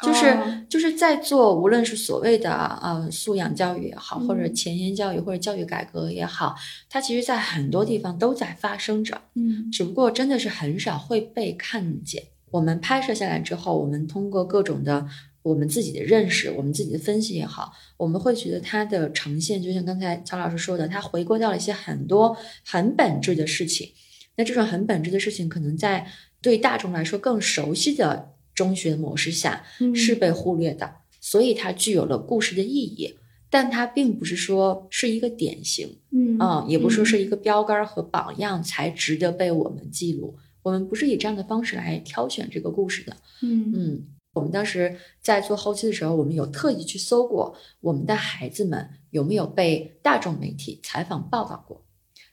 [0.01, 2.49] 就是、哦就是在做，无论是所谓的
[2.81, 6.55] 呃素养教育也好，或者嗯前沿教育或者教育改革也好，
[6.89, 12.23] 它其实在很多地方都在发生着，嗯只不过真的是很少会被看见。
[12.51, 15.05] 我们拍摄下来之后，我们通过各种的
[15.41, 22.35] 我们自己的认识，我们自己的分析也好，我们会觉得它的呈现，就像刚才曹老师说的，它回归到了一些很多
[22.65, 23.89] 很本质的事情。
[24.37, 26.07] 那这种很本质的事情，可能在
[26.41, 33.15] 对大众来说更熟悉的中学模式下，嗯是被忽略的，所以它具有了故事的意义，
[33.49, 40.37] 但它并不是说是一个典型，嗯嗯，也不是说是一个标杆和榜样才值得被我们记录。
[40.63, 44.07] 我们不是以这样的方式来挑选这个故事的，嗯嗯。
[44.33, 51.83] 我们当时在做后期的时候，我们有特意去搜过我们的孩子们有没有被大众媒体采访报道过，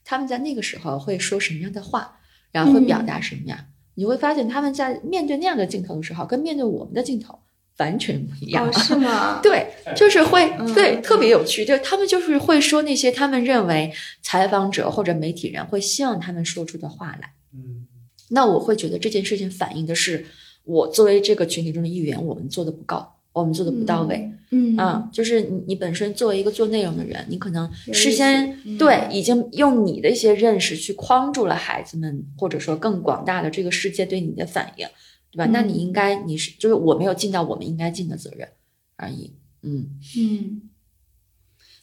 [0.04, 2.20] 他们在那个时候会说什么样的话，
[2.52, 3.58] 然后会表达什么样。
[3.98, 7.36] 你会发现他们在面对那样的镜头的时候，跟面对我们的镜头
[7.78, 8.64] 完全不一样。
[8.64, 9.40] 哦，是吗？
[9.42, 13.92] 对，就是会嗯对特别有趣，就他们就是会说那些他们认为
[14.22, 17.32] 采访者或者媒体人会希望他们说出的话来。
[17.52, 17.88] 嗯，
[18.30, 20.24] 那我会觉得这件事情反映的是
[20.62, 24.30] 我作为这个群体中的一员，我们做的不够，我们做的不到位。
[24.50, 34.88] 嗯啊，就是你你本身作为一个做内容的人，你可能事先嗯对已经用你的一些认识去框住了孩子们，或者说更广大的这个世界对你的反应，
[35.30, 35.46] 对吧？
[35.52, 38.48] 那你嗯应该你是就是我没有尽到我们应该尽的责任
[38.96, 39.34] 而已。
[39.62, 40.62] 嗯嗯，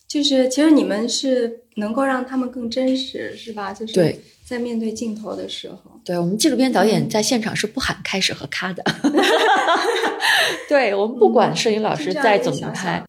[0.08, 3.72] 就是其实你们是能够让他们更真实，是吧？
[3.72, 8.84] 就是对在面对镜头的时候，对我们纪录片导演在现场是不喊开始和咔的，
[10.70, 13.04] 对我们不管摄影老师再怎么拍，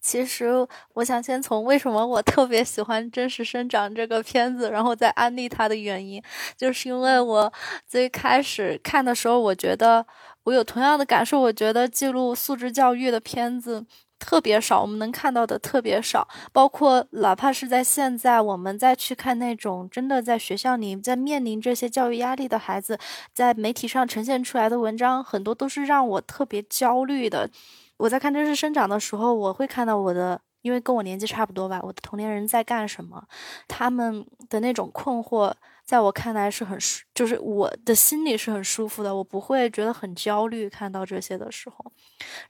[0.00, 6.20] 其实我想先从为什么我特别喜欢《真实生长》这个片子，然后再安利它的原因，
[6.56, 7.52] 就是因为我
[7.86, 10.04] 最开始看的时候，我觉得
[10.42, 13.86] 我有同样的感受，我觉得记录素质教育的片子。
[14.18, 22.98] 特别少，我们能看到的特别少，包括哪怕是在现在，我们再去看那种真的在学校里在面临这些教育压力的孩子，
[23.32, 27.50] 在媒体上呈现出来的文章，很多都是让我特别焦虑的。
[27.98, 33.24] 我在看《真实生长》的时候，我会看到我的，因为跟我年纪差不多吧，我的同龄人在干什么，
[33.68, 35.52] 他们的那种困惑。
[35.84, 40.68] 在我看来是很舒，就是我的心里是很舒服的，我不会觉得很焦虑。
[40.68, 41.92] 看到这些的时候，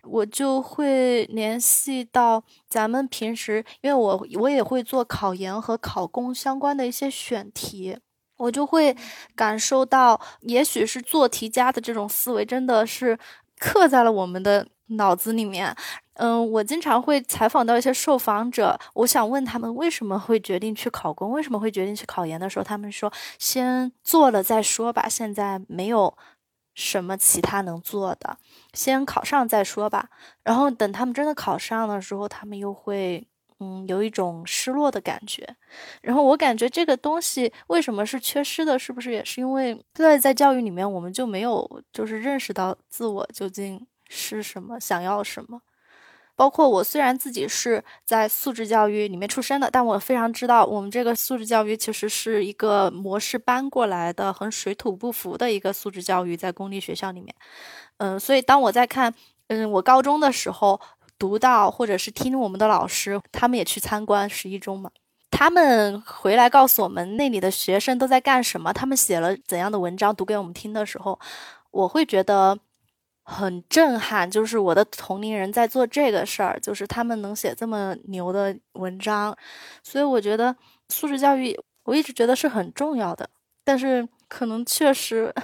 [0.02, 7.98] 我就会联系到咱们平时，因为我我也会做考研和考公相关的一些选题，
[8.36, 8.96] 我就会
[9.34, 13.18] 感受到，也许是做题家的这种思维真的是
[13.58, 15.74] 刻在了我们的脑子里面。
[16.14, 26.16] 嗯，我经常会采访到一些受访者，我想问他们为什么会决定去考公，为什么会决定去考研的时候，他们说先做了再说吧，现在没有
[26.74, 28.38] 什么其他能做的，
[28.72, 30.08] 先考上再说吧。
[30.44, 33.26] 然后等他们真的考上的时候，他们又会
[33.58, 35.56] 嗯有一种失落的感觉。
[36.00, 45.60] 然后我感觉这个东西为什么是缺失的，是不是也是因为在在教育里面我们就没有就是认识到自我究竟是什么，想要什么。
[46.36, 57.34] 包括我，虽然自己是在素质教育里面出身的，但我非常知道，我们这个素质教育其实是一个模式搬过来的，很水土不服的一个素质教育，在公立学校里面。
[57.98, 59.14] 嗯，所以当我在看，
[59.46, 60.80] 嗯，我高中的时候
[61.18, 64.90] 读到，或者是听我们的老师，他们也去参观十一中嘛，
[65.30, 71.18] 他们回来告诉我们那里的学生都在干什么，他们写了怎样的文章，读给我们听的时候，
[71.70, 72.58] 我会觉得。
[73.24, 79.36] 很震撼，就是我的同龄人在做这个事儿，就是他们能写这么牛的文章，
[79.82, 80.54] 所以我觉得
[80.90, 83.28] 素质教育我一直觉得是很重要的，
[83.64, 85.34] 但是可能确实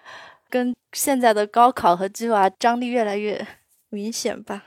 [0.50, 3.46] 跟现在的高考和计划张力越来越
[3.88, 4.64] 明显吧。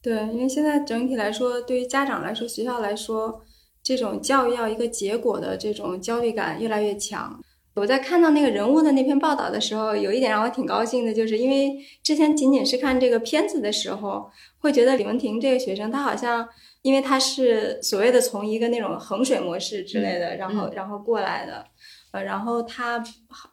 [0.00, 3.44] 对，因为现在整体来说，对于家长来说，学校来说，
[3.82, 7.40] 这种教育要一个结果的这种焦虑感越来越强。
[7.76, 16.48] 我在看到那个人物的那篇报道的时候，有一点让我挺高兴的，就是因为之前仅仅是看这个片子的时候，会觉得李文婷这个学生，他好像
[16.80, 21.66] 因为他是所谓的从一个那种衡水模式之类的，然后然后过来的，
[22.12, 23.04] 呃，然后他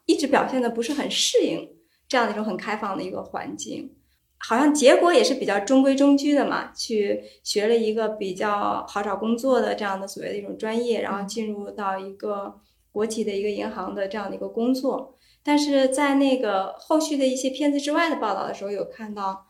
[0.06, 1.70] 一直表现的不是很适应
[2.08, 3.92] 这样的一种很开放的一个环境，
[4.38, 12.62] 好像结果也是比较中规中矩的嘛，去学了一个比较好找工作的这样的所谓的一种专业，然后进入到一个。
[12.94, 19.48] 国企的一个银行的这样的一个工作，但是在那个后续的一些片子之外的报道的时候，有看到，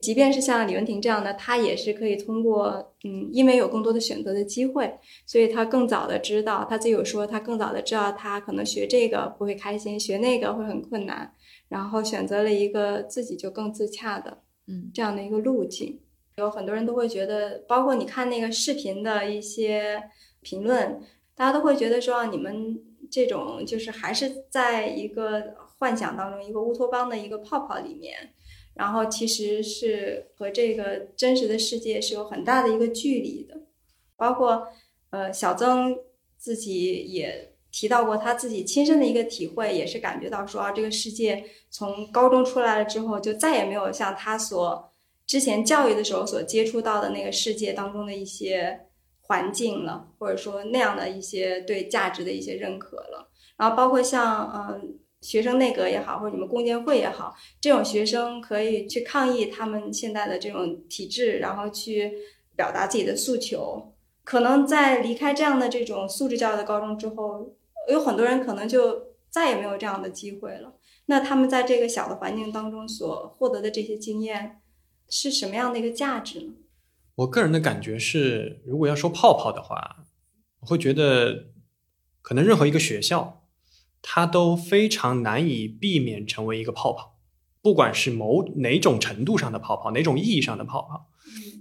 [0.00, 11.32] 即便是像李文婷这样的，他也是可以通过，嗯，因为有更多的选择的机会，所以他更早的知道，他自己有说，他更早的知道他可能学这个不会开心，学那个会很困难，
[11.68, 16.00] 然后选择了一个自己就更自洽的，嗯，这样的一个路径。
[16.36, 20.02] 有很多人都会觉得，包括你看那个视频的一些
[20.40, 21.00] 评论。
[21.34, 22.78] 大家都会觉得说啊，你们
[23.10, 28.34] 这种就是还是在一个幻想当中，一个乌托邦的一个泡泡里面，
[28.74, 33.62] 然后其实是和这个真实的世界是有很大的一个距离的。
[34.16, 34.68] 包括
[35.10, 35.96] 呃，小曾
[36.36, 44.92] 自己也提到过他自己亲身的一个体会，也是感觉到说啊，这个世界从高中出来了之后，就再也没有像他所
[45.26, 48.86] 之前教育的时候所接触到的那个世界当中的一些。
[49.22, 62.12] 环境了，或者说那样的一些对价值的一些认可了，然后包括像嗯学生内阁也好，或者你们共建会也好，这种学生可以去抗议他们现在的这种体制，然后去
[62.56, 63.94] 表达自己的诉求。
[64.24, 67.54] 可能在离开这样的这种素质教育的高中之后，
[67.90, 70.74] 有很多人可能就再也没有这样的机会了。
[71.06, 74.60] 那他们在这个小的环境当中所获得的这些经验，
[75.08, 76.52] 是什么样的一个价值呢？
[77.14, 80.04] 我个人的感觉是，如果要说泡泡的话，
[80.60, 81.50] 我会觉得，
[82.22, 83.44] 可能任何一个学校，
[84.00, 87.18] 它都非常难以避免成为一个泡泡，
[87.60, 91.10] 不管是某哪种程度上的泡泡，哪种意义上的泡泡。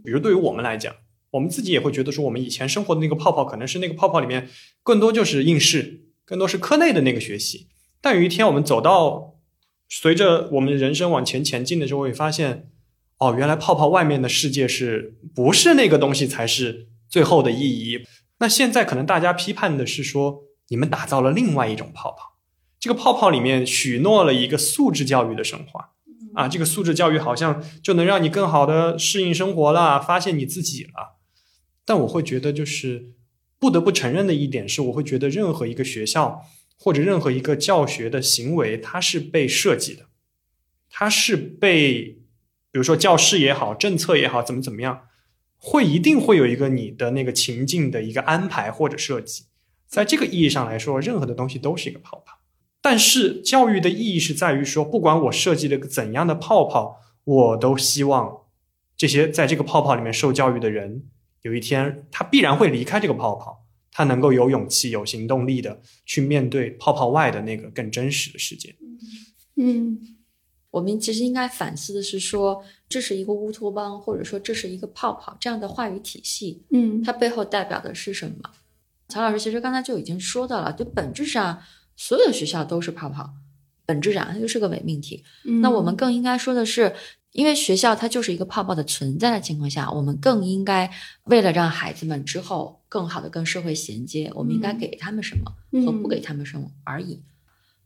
[0.05, 0.95] 比如对于我们来讲，
[1.31, 4.49] 我们自己也会觉得说，我们以前生活的那个泡泡，可能是那个泡泡里面
[4.83, 7.67] 更多就是应试，更多是课内的那个学习。
[7.99, 9.35] 但有一天我们走到，
[9.89, 12.70] 随着我们人生往前前进的时候，会发现。
[13.21, 18.03] 哦，原来泡泡外面的世界是不是那个东西才是最后的意义？
[18.39, 22.39] 那现在可能大家批判的是说，你们打造了另外一种泡泡，
[22.79, 25.91] 这个泡泡里面许诺了一个素质教育的神话，
[26.33, 31.19] 啊，这个素质教育好像就能让你更好的适应生活了，发现你自己了。
[31.85, 33.11] 但我会觉得，就是
[33.59, 36.41] 不得不承认的一点是，我会觉得任何一个学校
[36.75, 40.07] 或者任何一个教学的行为，它是被设计的，
[40.89, 42.20] 它是被，
[42.71, 45.01] 比如说教室也好，政策也好，怎么怎么样。
[45.63, 49.43] 会一定会有一个你的那个情境的一个安排或者设计，
[49.87, 52.39] 在这个意义上来说，任何的东西都是一个泡泡。
[52.81, 58.47] 但是教育的意义是在于说，不管我设计了个怎样的泡泡，我都希望
[58.97, 61.03] 这些在这个泡泡里面受教育的人，
[61.43, 68.75] 有一天他必然会离开这个泡泡，他能够有勇气、有行动力的去面对泡泡外的那个更真实的世界。
[69.57, 70.10] 嗯
[70.71, 78.49] 我们其实应该反思的是说，这是一个乌托邦，或者说这是一个泡泡这样的话语体系，嗯它背后代表的是什么？
[79.09, 81.61] 曹老师其实刚才就已经说到了，就本质上
[81.97, 83.29] 所有的学校都是泡泡，
[83.85, 85.23] 本质上它就是个伪命题。
[85.43, 86.95] 嗯那我们更应该说的是，
[87.33, 90.89] 因为学校它就是一个泡泡的存在的情况下，我们更应该
[91.25, 97.21] 为了让孩子们之后更好的跟社会衔接，我们应该嗯给他们什么嗯和不给他们什么而已。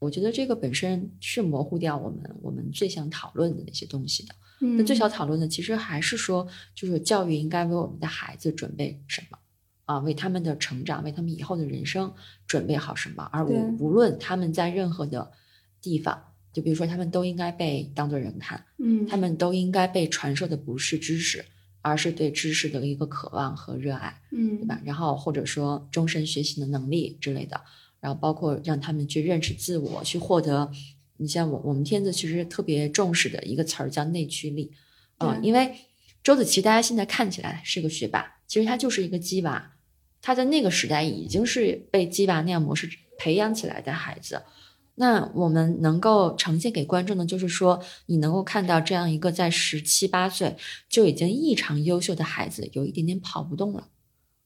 [0.06, 4.36] 我觉得这个本身是模糊掉我们我们最想讨论的那些东西的。
[4.78, 9.38] 那最想讨论的其实还是说，就是教育应该为我们的孩子准备什么
[9.86, 9.99] 啊？
[9.99, 12.14] 为他们的成长，为他们以后的人生
[12.47, 13.24] 准备好什么？
[13.34, 13.43] 而
[13.80, 15.32] 无论他们在任何的
[15.82, 21.43] 地方，就比如说他们都应该被当作人看，嗯他们都应该被传授的不是知识，
[21.82, 24.22] 而是对知识的一个渴望和热爱。
[24.32, 24.80] 嗯对吧？
[24.86, 27.62] 然后或者说终身学习的能力之类的，
[28.06, 30.72] 然后包括让他们去认识自我，去获得。
[31.18, 34.72] 你像我我们天子其实特别重视的一个词儿叫内驱力，
[35.18, 35.76] 嗯，对因为
[36.24, 39.72] 周子琪大家现在看起来是个学霸，其实他就是一个鸡娃，
[40.22, 42.88] 他在那个时代已经是被鸡娃那样模式
[43.18, 44.43] 培养起来的孩子。
[44.93, 50.56] 那我们能够呈现给观众的，就是说，你能够看到这样一个在十七八岁
[50.88, 53.88] 就已经异常优秀的孩子，有一点点跑不动了。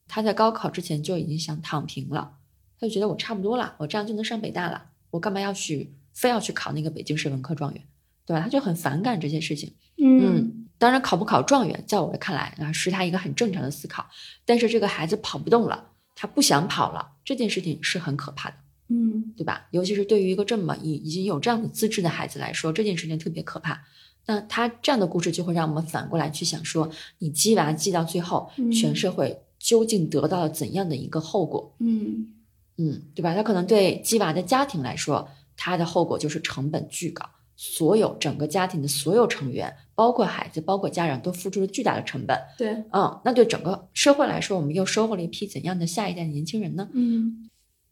[0.08, 2.38] 他在高考之前就已经想躺平了，
[2.80, 7.84] 他就觉得我差不多了，我这样就能上北大了，我干嘛要去非要去考那个北京市文科状元，
[8.26, 8.42] 对吧？
[8.42, 9.74] 他就很反感这些事情。
[9.98, 14.06] 嗯，当然考不考状元，在我看来啊，是他一个很正常的思考。
[14.46, 18.56] 但是这个孩子跑不动了，他不想跑了，这件事情是很可怕的。
[18.92, 19.68] 嗯对吧？
[19.72, 23.84] 尤其是对于一个这么已已经有这样的资质的孩子来说，这件事情特别可怕。
[24.26, 31.76] 那他这样的故事就会让我们反过来去想说，你鸡娃鸡到最后，嗯全社会究竟得到了怎样的一个后果？
[31.80, 32.34] 嗯
[32.82, 33.36] 嗯，对吧？
[33.36, 35.28] 他可能对鸡娃的家庭来说，
[35.58, 37.26] 他的后果就是成本巨高，
[37.58, 42.38] 所有整个家庭的所有成员，包括孩子，包括家长，都付出了巨大的成本。
[42.58, 46.88] 对嗯，那对整个社会来说，我们又收获了一批怎样的下一代年轻人呢？
[46.94, 47.50] 嗯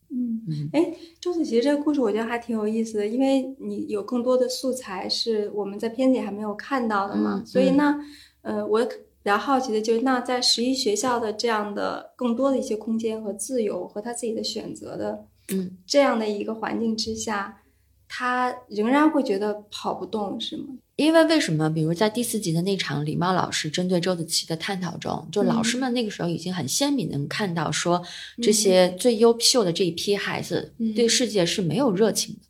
[0.10, 8.00] 嗯嗯哎，周子琪这个故事我觉得还挺有意思的，因为你有更多的素材是我们在片子里还没有看到的嘛，嗯所以嗯那
[8.42, 8.88] 呃，我
[9.24, 17.62] 比较好奇的就是，那在十一学校的这样的更多的一些空间和自由和他自己的选择的嗯，这样的一个环境之下，
[18.08, 20.66] 他仍然会觉得跑不动，是吗？
[20.96, 21.70] 因为为什么？
[21.70, 28.02] 比如在第四集的那场礼貌老师针对周子琪的探讨中，就老师们那个时候已经很鲜明能看到说，
[28.42, 30.96] 这些最优秀的这一批孩子嗯。
[30.96, 32.42] 对世界是没有热情的，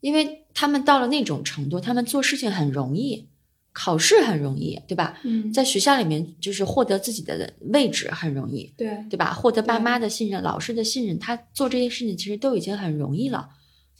[0.00, 3.28] 因为他们到了那种程度，他们做事情很容易，
[3.72, 5.18] 考试很容易，对吧？
[5.24, 9.32] 嗯，在学校里面就是获得自己的位置很容易，对对吧？
[9.32, 13.48] 获得爸妈的信任、老师的信任，他做这些事情其实都已经很容易了。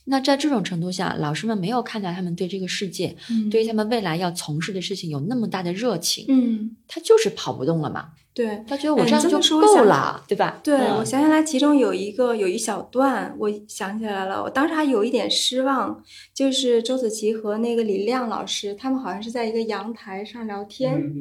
[0.05, 8.11] 那在这种程度下，老师们没有看到他们对这个世界、嗯对于他们未来要从事的事情有那么大的热情，嗯他就是跑不动了嘛。
[8.35, 8.65] 对。
[8.67, 10.61] 他觉得我这这样就够了，对吧？
[10.63, 16.03] 对，嗯我想起来，其中有一个有一小段，我想起来了，我当时还有一点失望，
[16.35, 21.13] 就是周子琪和那个李亮老师，他们好像是在一个阳台上聊天，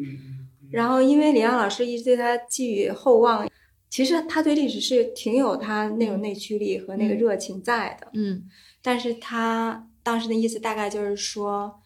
[0.72, 3.47] 然后因为李亮老师一直对他寄予厚望，
[3.89, 8.43] 其实他对历史是挺有他那种内驱力和那个嗯热情在的，嗯
[8.82, 11.80] 但是他当时的意思大概就是说，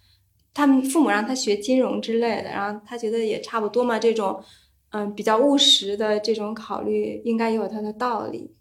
[0.54, 4.40] 他们父母让他学金融之类的，然后他觉得也差不多嘛，这种
[4.96, 8.52] 嗯比较务实的这种考虑应该也有它的道理。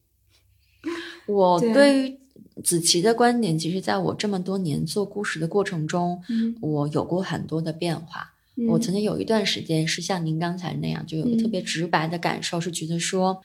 [1.27, 2.19] 我对对于
[2.63, 8.33] 子琪的观点，其实在我这么多年做故事的过程中，嗯我有过很多的变化。
[8.69, 13.43] 我曾经有一段时间是像您刚才那样，就有个特别直白的感受，是觉得说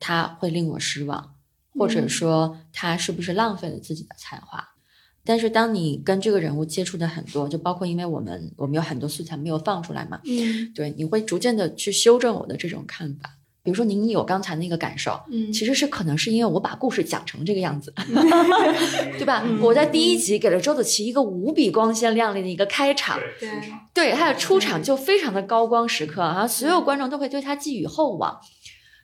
[0.00, 1.34] 他会令我失望，
[1.74, 4.68] 或者嗯说他是不是浪费了自己的才华。
[5.28, 13.34] 但是当你跟这个人物接触的很多，就包括因为我们我们有很多素材没有放出来嘛，嗯对，你会逐渐的去修正我的这种看法。
[13.62, 17.92] 比如说您有刚才那个感受，嗯其实是可能是因为我把故事讲成这个样子，
[19.18, 19.44] 对吧？
[19.60, 23.50] 我在第一集给了周子琪一个无比光鲜亮丽的一个开场，对
[23.92, 28.40] 对，他的出场就非常的高光时刻啊，所有观众都会对他寄予厚望。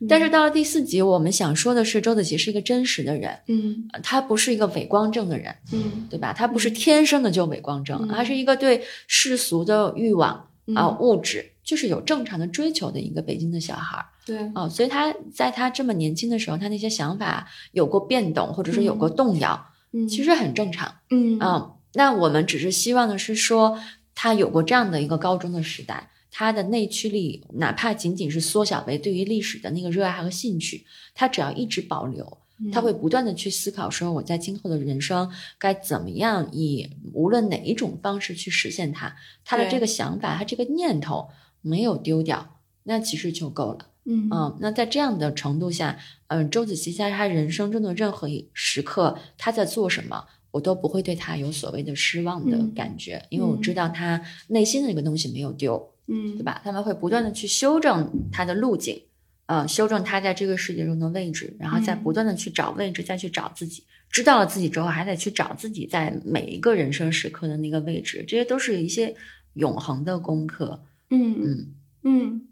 [0.09, 3.89] 但是到了第四集，我们想说的是，周子琪是一个真实的人，嗯。
[3.93, 6.07] 呃他不是一个伪光正的人，嗯。
[6.11, 6.33] 对吧？
[6.33, 8.09] 他不是天生的就伪光正，嗯。
[8.09, 10.31] 他是一个对世俗的欲望
[10.75, 14.39] 啊、嗯物质就是有正常的追求的一个北京的小孩儿对。
[14.55, 20.09] 啊、所以他在他这么年轻的时候，他那些想法有过变动，或者说有过动摇，嗯。
[20.09, 20.93] 其实很正常。
[21.11, 21.39] 嗯。
[21.41, 23.79] 嗯，那我们只是希望的是说，
[24.15, 32.39] 他有过这样的一个高中的时代，他的内驱力哪怕仅仅是缩小为对于历史的那个热爱和兴趣，他只要一直保留，
[32.73, 35.31] 他会不断的去思考说，我在今后的人生
[35.61, 39.15] 该怎么样以无论哪一种方式去实现它，
[39.45, 41.29] 他的这个想法，他这个念头
[41.61, 43.91] 没有丢掉，那其实就够了。
[44.07, 56.61] 嗯嗯，那在这样的程度下，嗯，周子琪在他人生中的任何一时刻，他在做什么，我都不会对他有所谓的失望的嗯感觉，因为我知道他内心的那个东西没有丢，嗯对吧？
[56.65, 59.03] 他们会不断的去修正他的路径，
[59.47, 63.85] 呃，修正他在这个世界中的位置，然后再嗯不断的去找位置，再去找自己。
[64.11, 69.15] 知道了自己之后，还得去找自己在每一个人生时刻的那个位置，这些都是一些
[69.55, 70.81] 永恒的功课。
[71.11, 72.49] 嗯嗯嗯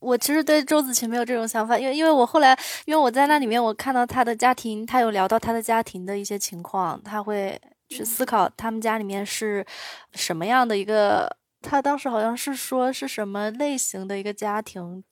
[0.00, 9.64] 我其实对周子晴没有这种想法，因为因为我后来，因为我在那里面我看到他的家庭，他有聊到他的家庭的一些情况，他会去思考他们家里面是
[10.12, 11.34] 什么样的一个，
[11.64, 15.02] 他当时好像是说是什么类型的一个家庭，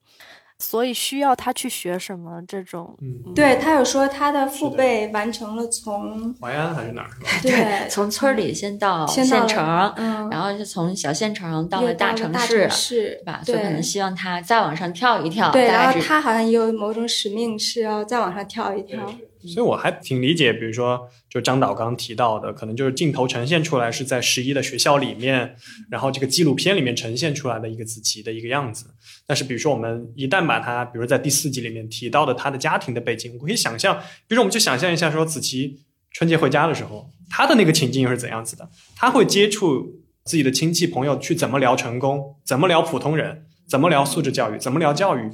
[0.59, 7.11] 所以需要他去学什么这种，嗯，对他有说他的父辈完成了从淮安还是哪儿？
[7.43, 13.41] 对从村儿里先到县城，嗯然后就从小县城到了大城市，市对吧？
[13.45, 15.51] 所以可能希望他再往上跳一跳。
[15.51, 19.01] 对，然后他好像也有某种使命是要再往上跳一跳。
[19.47, 25.57] 所以我还挺理解，比如说，就张导刚刚提到的，可能就是镜头呈现出来是在十一的学校里面，
[25.91, 28.87] 然后这个纪录片里面呈现出来的一个子琪的一个样子。
[29.27, 35.81] 但是，比如说我们一旦把他，比如在第四集里面提到的他的家庭的背景，我可以想象，比如说我们就想象一下，说子琪
[36.13, 38.69] 春节回家的时候，他的那个情境又是怎样子的？
[38.95, 45.31] 他会接触自己的亲戚朋友去怎么聊成功，怎么聊普通人，怎么聊素质教育，怎么聊教育。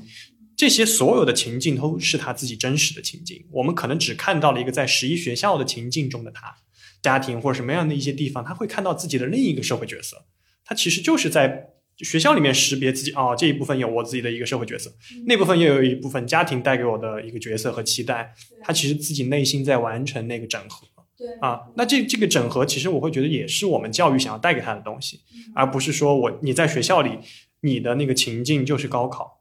[0.58, 6.52] 这些所有的情境都是他自己真实的情境，我们可能只看到了一个在十一学校的情境中的他，
[7.00, 10.24] 家庭或者什么样的一些地方，他会看到自己的另一个社会角色，
[10.64, 14.92] 他其实就是在学校里面识别自己哦，这一部分有我自己的一个社会角色，
[15.26, 20.88] 那部分又有一部分家庭带给我的一个角色和期待，他其实自己内心在完成那个整合。
[21.16, 21.28] 对。
[21.40, 25.20] 啊，那这这个整合，其实我会觉得也是我们教育想要带给他的东西，
[25.54, 27.12] 而不是说我你在学校里
[27.60, 29.37] 你的那个情境就是高考，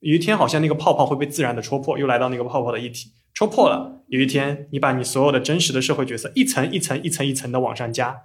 [0.00, 8.16] 有一天好像那个泡泡会被自然的戳破，又来到那个泡泡的一体，戳破了，有一天你把你所有的真实的社会角色一层一层一层一层的往上加，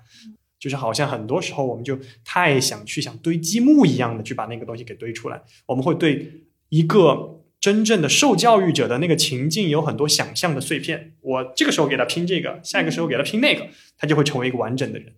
[0.60, 11.14] 就是好像很多时候我们就太想去想堆积木一样的去把那个东西给堆出来，我们会对一个真正的受教育者的那个情境有很多想象的碎片。
[11.22, 13.68] 我这个时候给他拼这个，下一个时候给他拼那个，
[13.98, 15.14] 他就会成为一个完整的人。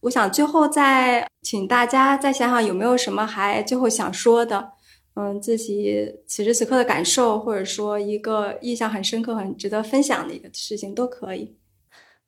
[0.00, 4.72] 我想最后再请大家再想想有没有什么还最后想说的，
[5.14, 11.58] 嗯，自己此时此刻的感受，或者说一个印象很深刻、很值得分享的一个事情都可以。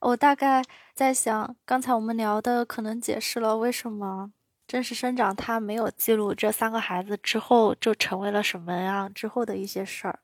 [0.00, 0.62] 我大概
[0.94, 4.32] 在想，刚才我们聊的可能解释了为什么
[4.66, 10.18] 真实生长他没有记录这三个孩子之后就成为了什么样之后的一些事儿。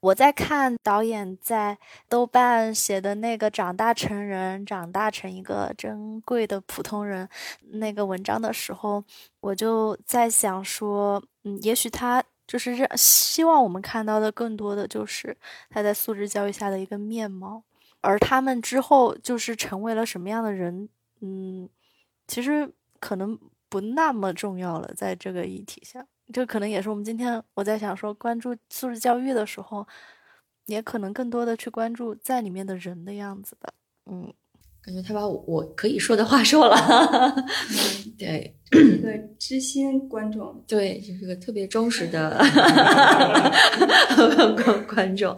[0.00, 1.76] 我在看导演在
[2.08, 7.28] 豆瓣写的那个“长大成人，长大成一个珍贵的普通人”
[7.74, 9.02] 那个文章的时候，
[9.40, 11.20] 我就在想说，
[11.56, 15.36] 嗯，也许他就是让希望我们看到的更多的就是
[15.70, 17.62] 他在素质教育下的一个面貌。
[18.00, 20.88] 而他们之后就是成为了什么样的人，
[21.20, 21.68] 嗯，
[22.28, 23.36] 其实可能
[23.68, 29.84] 不那么重要了，在这个议题下，这可能也是我们今天我在想说，关注素质教育的时候，
[30.66, 33.72] 也可能更多的去关注在里面的人的样子吧，
[34.06, 34.32] 嗯，
[34.82, 36.76] 感觉他把我我可以说的话说了，
[38.18, 38.54] 对。
[38.70, 42.36] 一个知心观众，对，就是个特别忠实的
[44.62, 45.34] 观观众。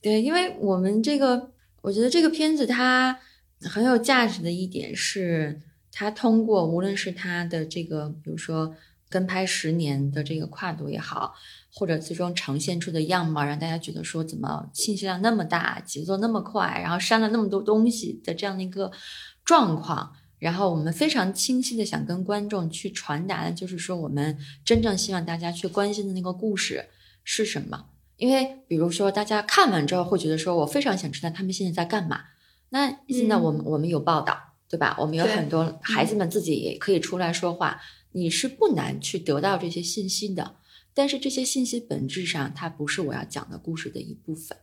[0.00, 1.50] 对，因为我们这个，
[1.82, 3.18] 我觉得这个片子它
[3.60, 5.60] 很有价值的一点是，
[5.92, 8.74] 它通过无论是它的这个，比如说
[9.10, 11.34] 跟拍十年的这个跨度也好，
[11.74, 18.92] 或者最终呈现出的样貌，让大家觉得说怎么信息量那么大，节奏那么快，然后删了那么多东西的这样的一个
[19.44, 20.12] 状况。
[20.38, 26.86] 然后我们非常清晰的想跟观众去传达的，就是说我们真正希望大家去关心的那个故事
[27.24, 27.86] 是什么。
[28.18, 32.20] 因为比如说大家看完之后会觉得说，我非常想知道他们现在在干嘛。
[32.68, 34.38] 那现在我们、我们有报道，
[34.68, 34.96] 对吧？
[34.98, 37.80] 我们有很多孩子们自己也可以出来说话，
[38.12, 40.56] 你是不难去得到这些信息的。
[40.94, 44.56] 但是这些信息本质上它不是我要讲的故事的一部分。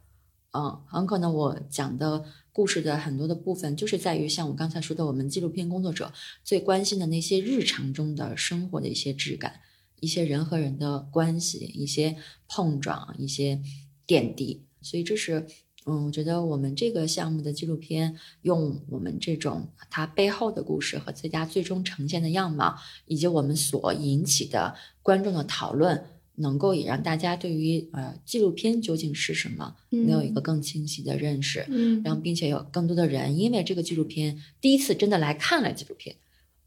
[0.53, 6.11] 嗯，很可能我讲的故事的很多的部分，就是在于像我刚才说的，我们纪录片工作者
[6.43, 9.61] 最关心的那些日常中的生活的一些质感，
[10.01, 12.17] 一些人和人的关系，一些
[12.49, 13.61] 碰撞，一些
[14.05, 14.65] 点滴。
[14.81, 15.47] 所以这是，
[15.85, 26.05] 嗯，我觉得我们这个项目的纪录片，用我们这种它背后的故事和最佳最终呈现的样貌，以及我们所引起的观众的讨论。
[26.41, 31.65] 能够也让大家对于呃纪录片究竟是什么，能有一个更清晰的认识。
[31.69, 36.15] 嗯然后并且有更多的人因为这个纪录片第一次真的来看了纪录片，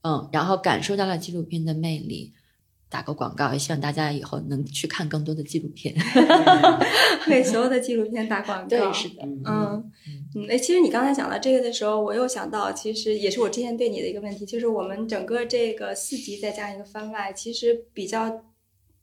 [0.02, 2.32] 嗯，然后感受到了纪录片的魅力。
[2.90, 5.92] 打个广告，也希望大家以后能去看更多的纪录片。
[7.26, 8.68] 为所有的纪录片打广告。
[8.68, 9.90] 对，是的，嗯
[10.36, 18.44] 嗯，哎，其实你刚才讲到这个的时候，我又想到，其实也是我之前对你的一个问题，就是我们整个这个四集再加一个番外，其实比较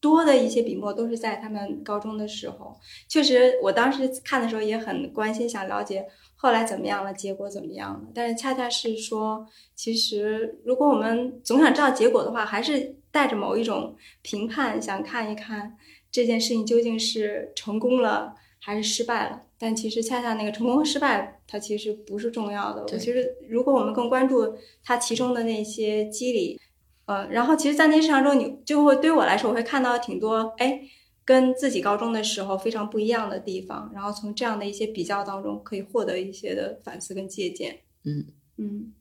[0.02, 2.76] 多的一些笔墨都是在他们高中的时候。
[3.07, 6.06] 确实，我当时看的时候也很关心，想了解
[6.36, 8.02] 后来怎么样了，结果怎么样了。
[8.14, 9.45] 但是恰恰是说，
[9.76, 15.78] 其实如果我们总想知道结果的话，还是带着某一种评判，想看一看
[16.11, 19.44] 这件事情究竟是成功了还是失败了。
[19.60, 22.82] 但其实恰恰那个成功和失败，它其实不是重要的。
[22.82, 26.60] 我对其实如果我们更关注它其中的那些机理，
[27.06, 30.82] 呃，然后其实，在那日常中，你就会对我来说，我会看到挺多哎，
[31.26, 37.82] 跟自己高中的时候非常不一样的地方，然后从这样的一些比较当中，可以获得一些的反思跟借鉴。
[38.03, 38.94] 嗯嗯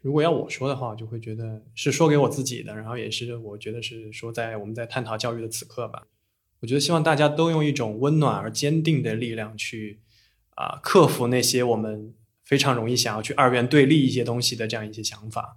[0.00, 6.06] 如果要我说的话，我就会觉得是说给我自己的，然后也是我觉得是说在我们在探讨教育的此刻吧。
[6.60, 10.00] 我觉得希望大家都用一种温暖而坚定的力量去
[10.56, 12.14] 啊、克服那些我们
[12.44, 15.56] 非常容易想要去二元对立一些东西的这样一些想法，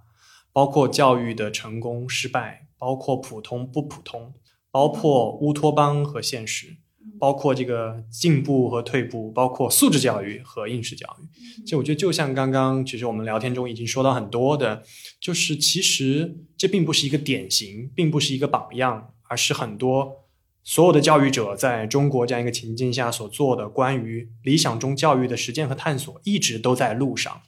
[0.52, 4.34] 包括教育的成功失败，包括普通不普通，
[4.70, 6.76] 包括乌托邦和现实，
[7.18, 11.26] 包括这个进步和退步，包括素质教育和应试教育。
[11.64, 14.82] 其实我觉得，就像刚刚其实我们聊天中已经说到很多的，
[15.20, 20.26] 就是其实这并不是一个典型，并不是一个榜样，而是很多
[20.64, 27.40] 所有的教育者在中国这样一个情境下所做的关于理想中教育的实践和探索，一直都在路上。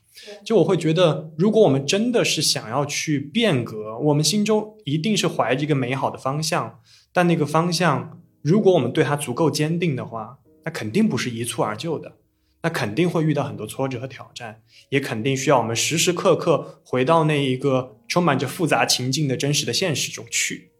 [0.44, 6.80] 就我会觉得，如果我们真的是想要去变革，我们心中一定是怀着一个美好的方向，
[7.12, 12.16] 但那个方向，如果我们对它足够坚定的话，那肯定不是一蹴而就的，
[12.62, 20.70] 那肯定会遇到很多挫折和挑战，也肯定需要我们时时刻刻回到那一个充满着复杂情境的真实的现实中去。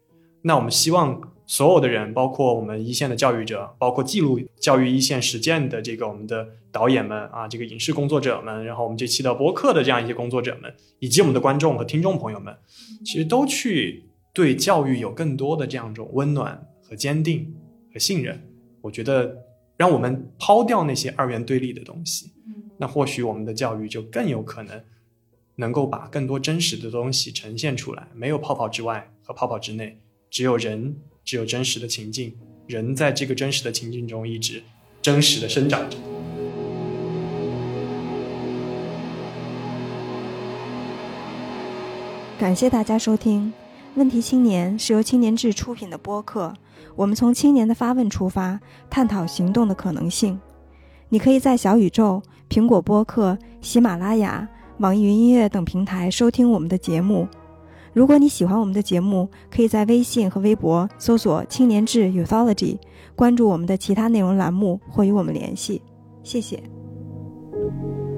[0.43, 1.21] 那我们希望
[1.51, 12.55] 所有的人，包括我们一线的教育者，包括记录教育一线实践的这个我们的导演们啊，这个影视工作者们，然后我们这期的播客的这样一些工作者们，以及我们的观众和听众朋友们，
[13.03, 17.53] 其实都去对教育有更多的这样一种温暖和坚定
[17.93, 18.41] 和信任。
[18.79, 19.35] 我觉得，
[19.75, 22.31] 让我们抛掉那些二元对立的东西，
[22.77, 24.81] 那或许我们的教育就更有可能
[25.57, 29.99] 能够把更多真实的东西呈现出来，没有泡泡之外和泡泡之内，
[30.29, 32.33] 只有人，只有真实的情境，
[32.67, 34.61] 人在这个真实的情境中一直
[35.01, 35.97] 真实的生长着。
[42.37, 43.53] 感谢大家收听
[43.99, 46.53] 《问题青年》，是由青年志出品的播客。
[46.95, 50.39] 我们从青年的发问出发，探讨行动的可能性。
[51.09, 54.49] 你可以在小宇宙、苹果播客、喜马拉雅、
[54.79, 57.27] 网易云音乐等平台收听我们的节目。
[57.93, 62.77] 如果你喜欢我们的节目，可以在微信和微博搜索“青年志 Youthology”，
[63.15, 65.81] 关注我们的其他内容栏目或与我们联系。
[66.23, 66.63] 谢谢。「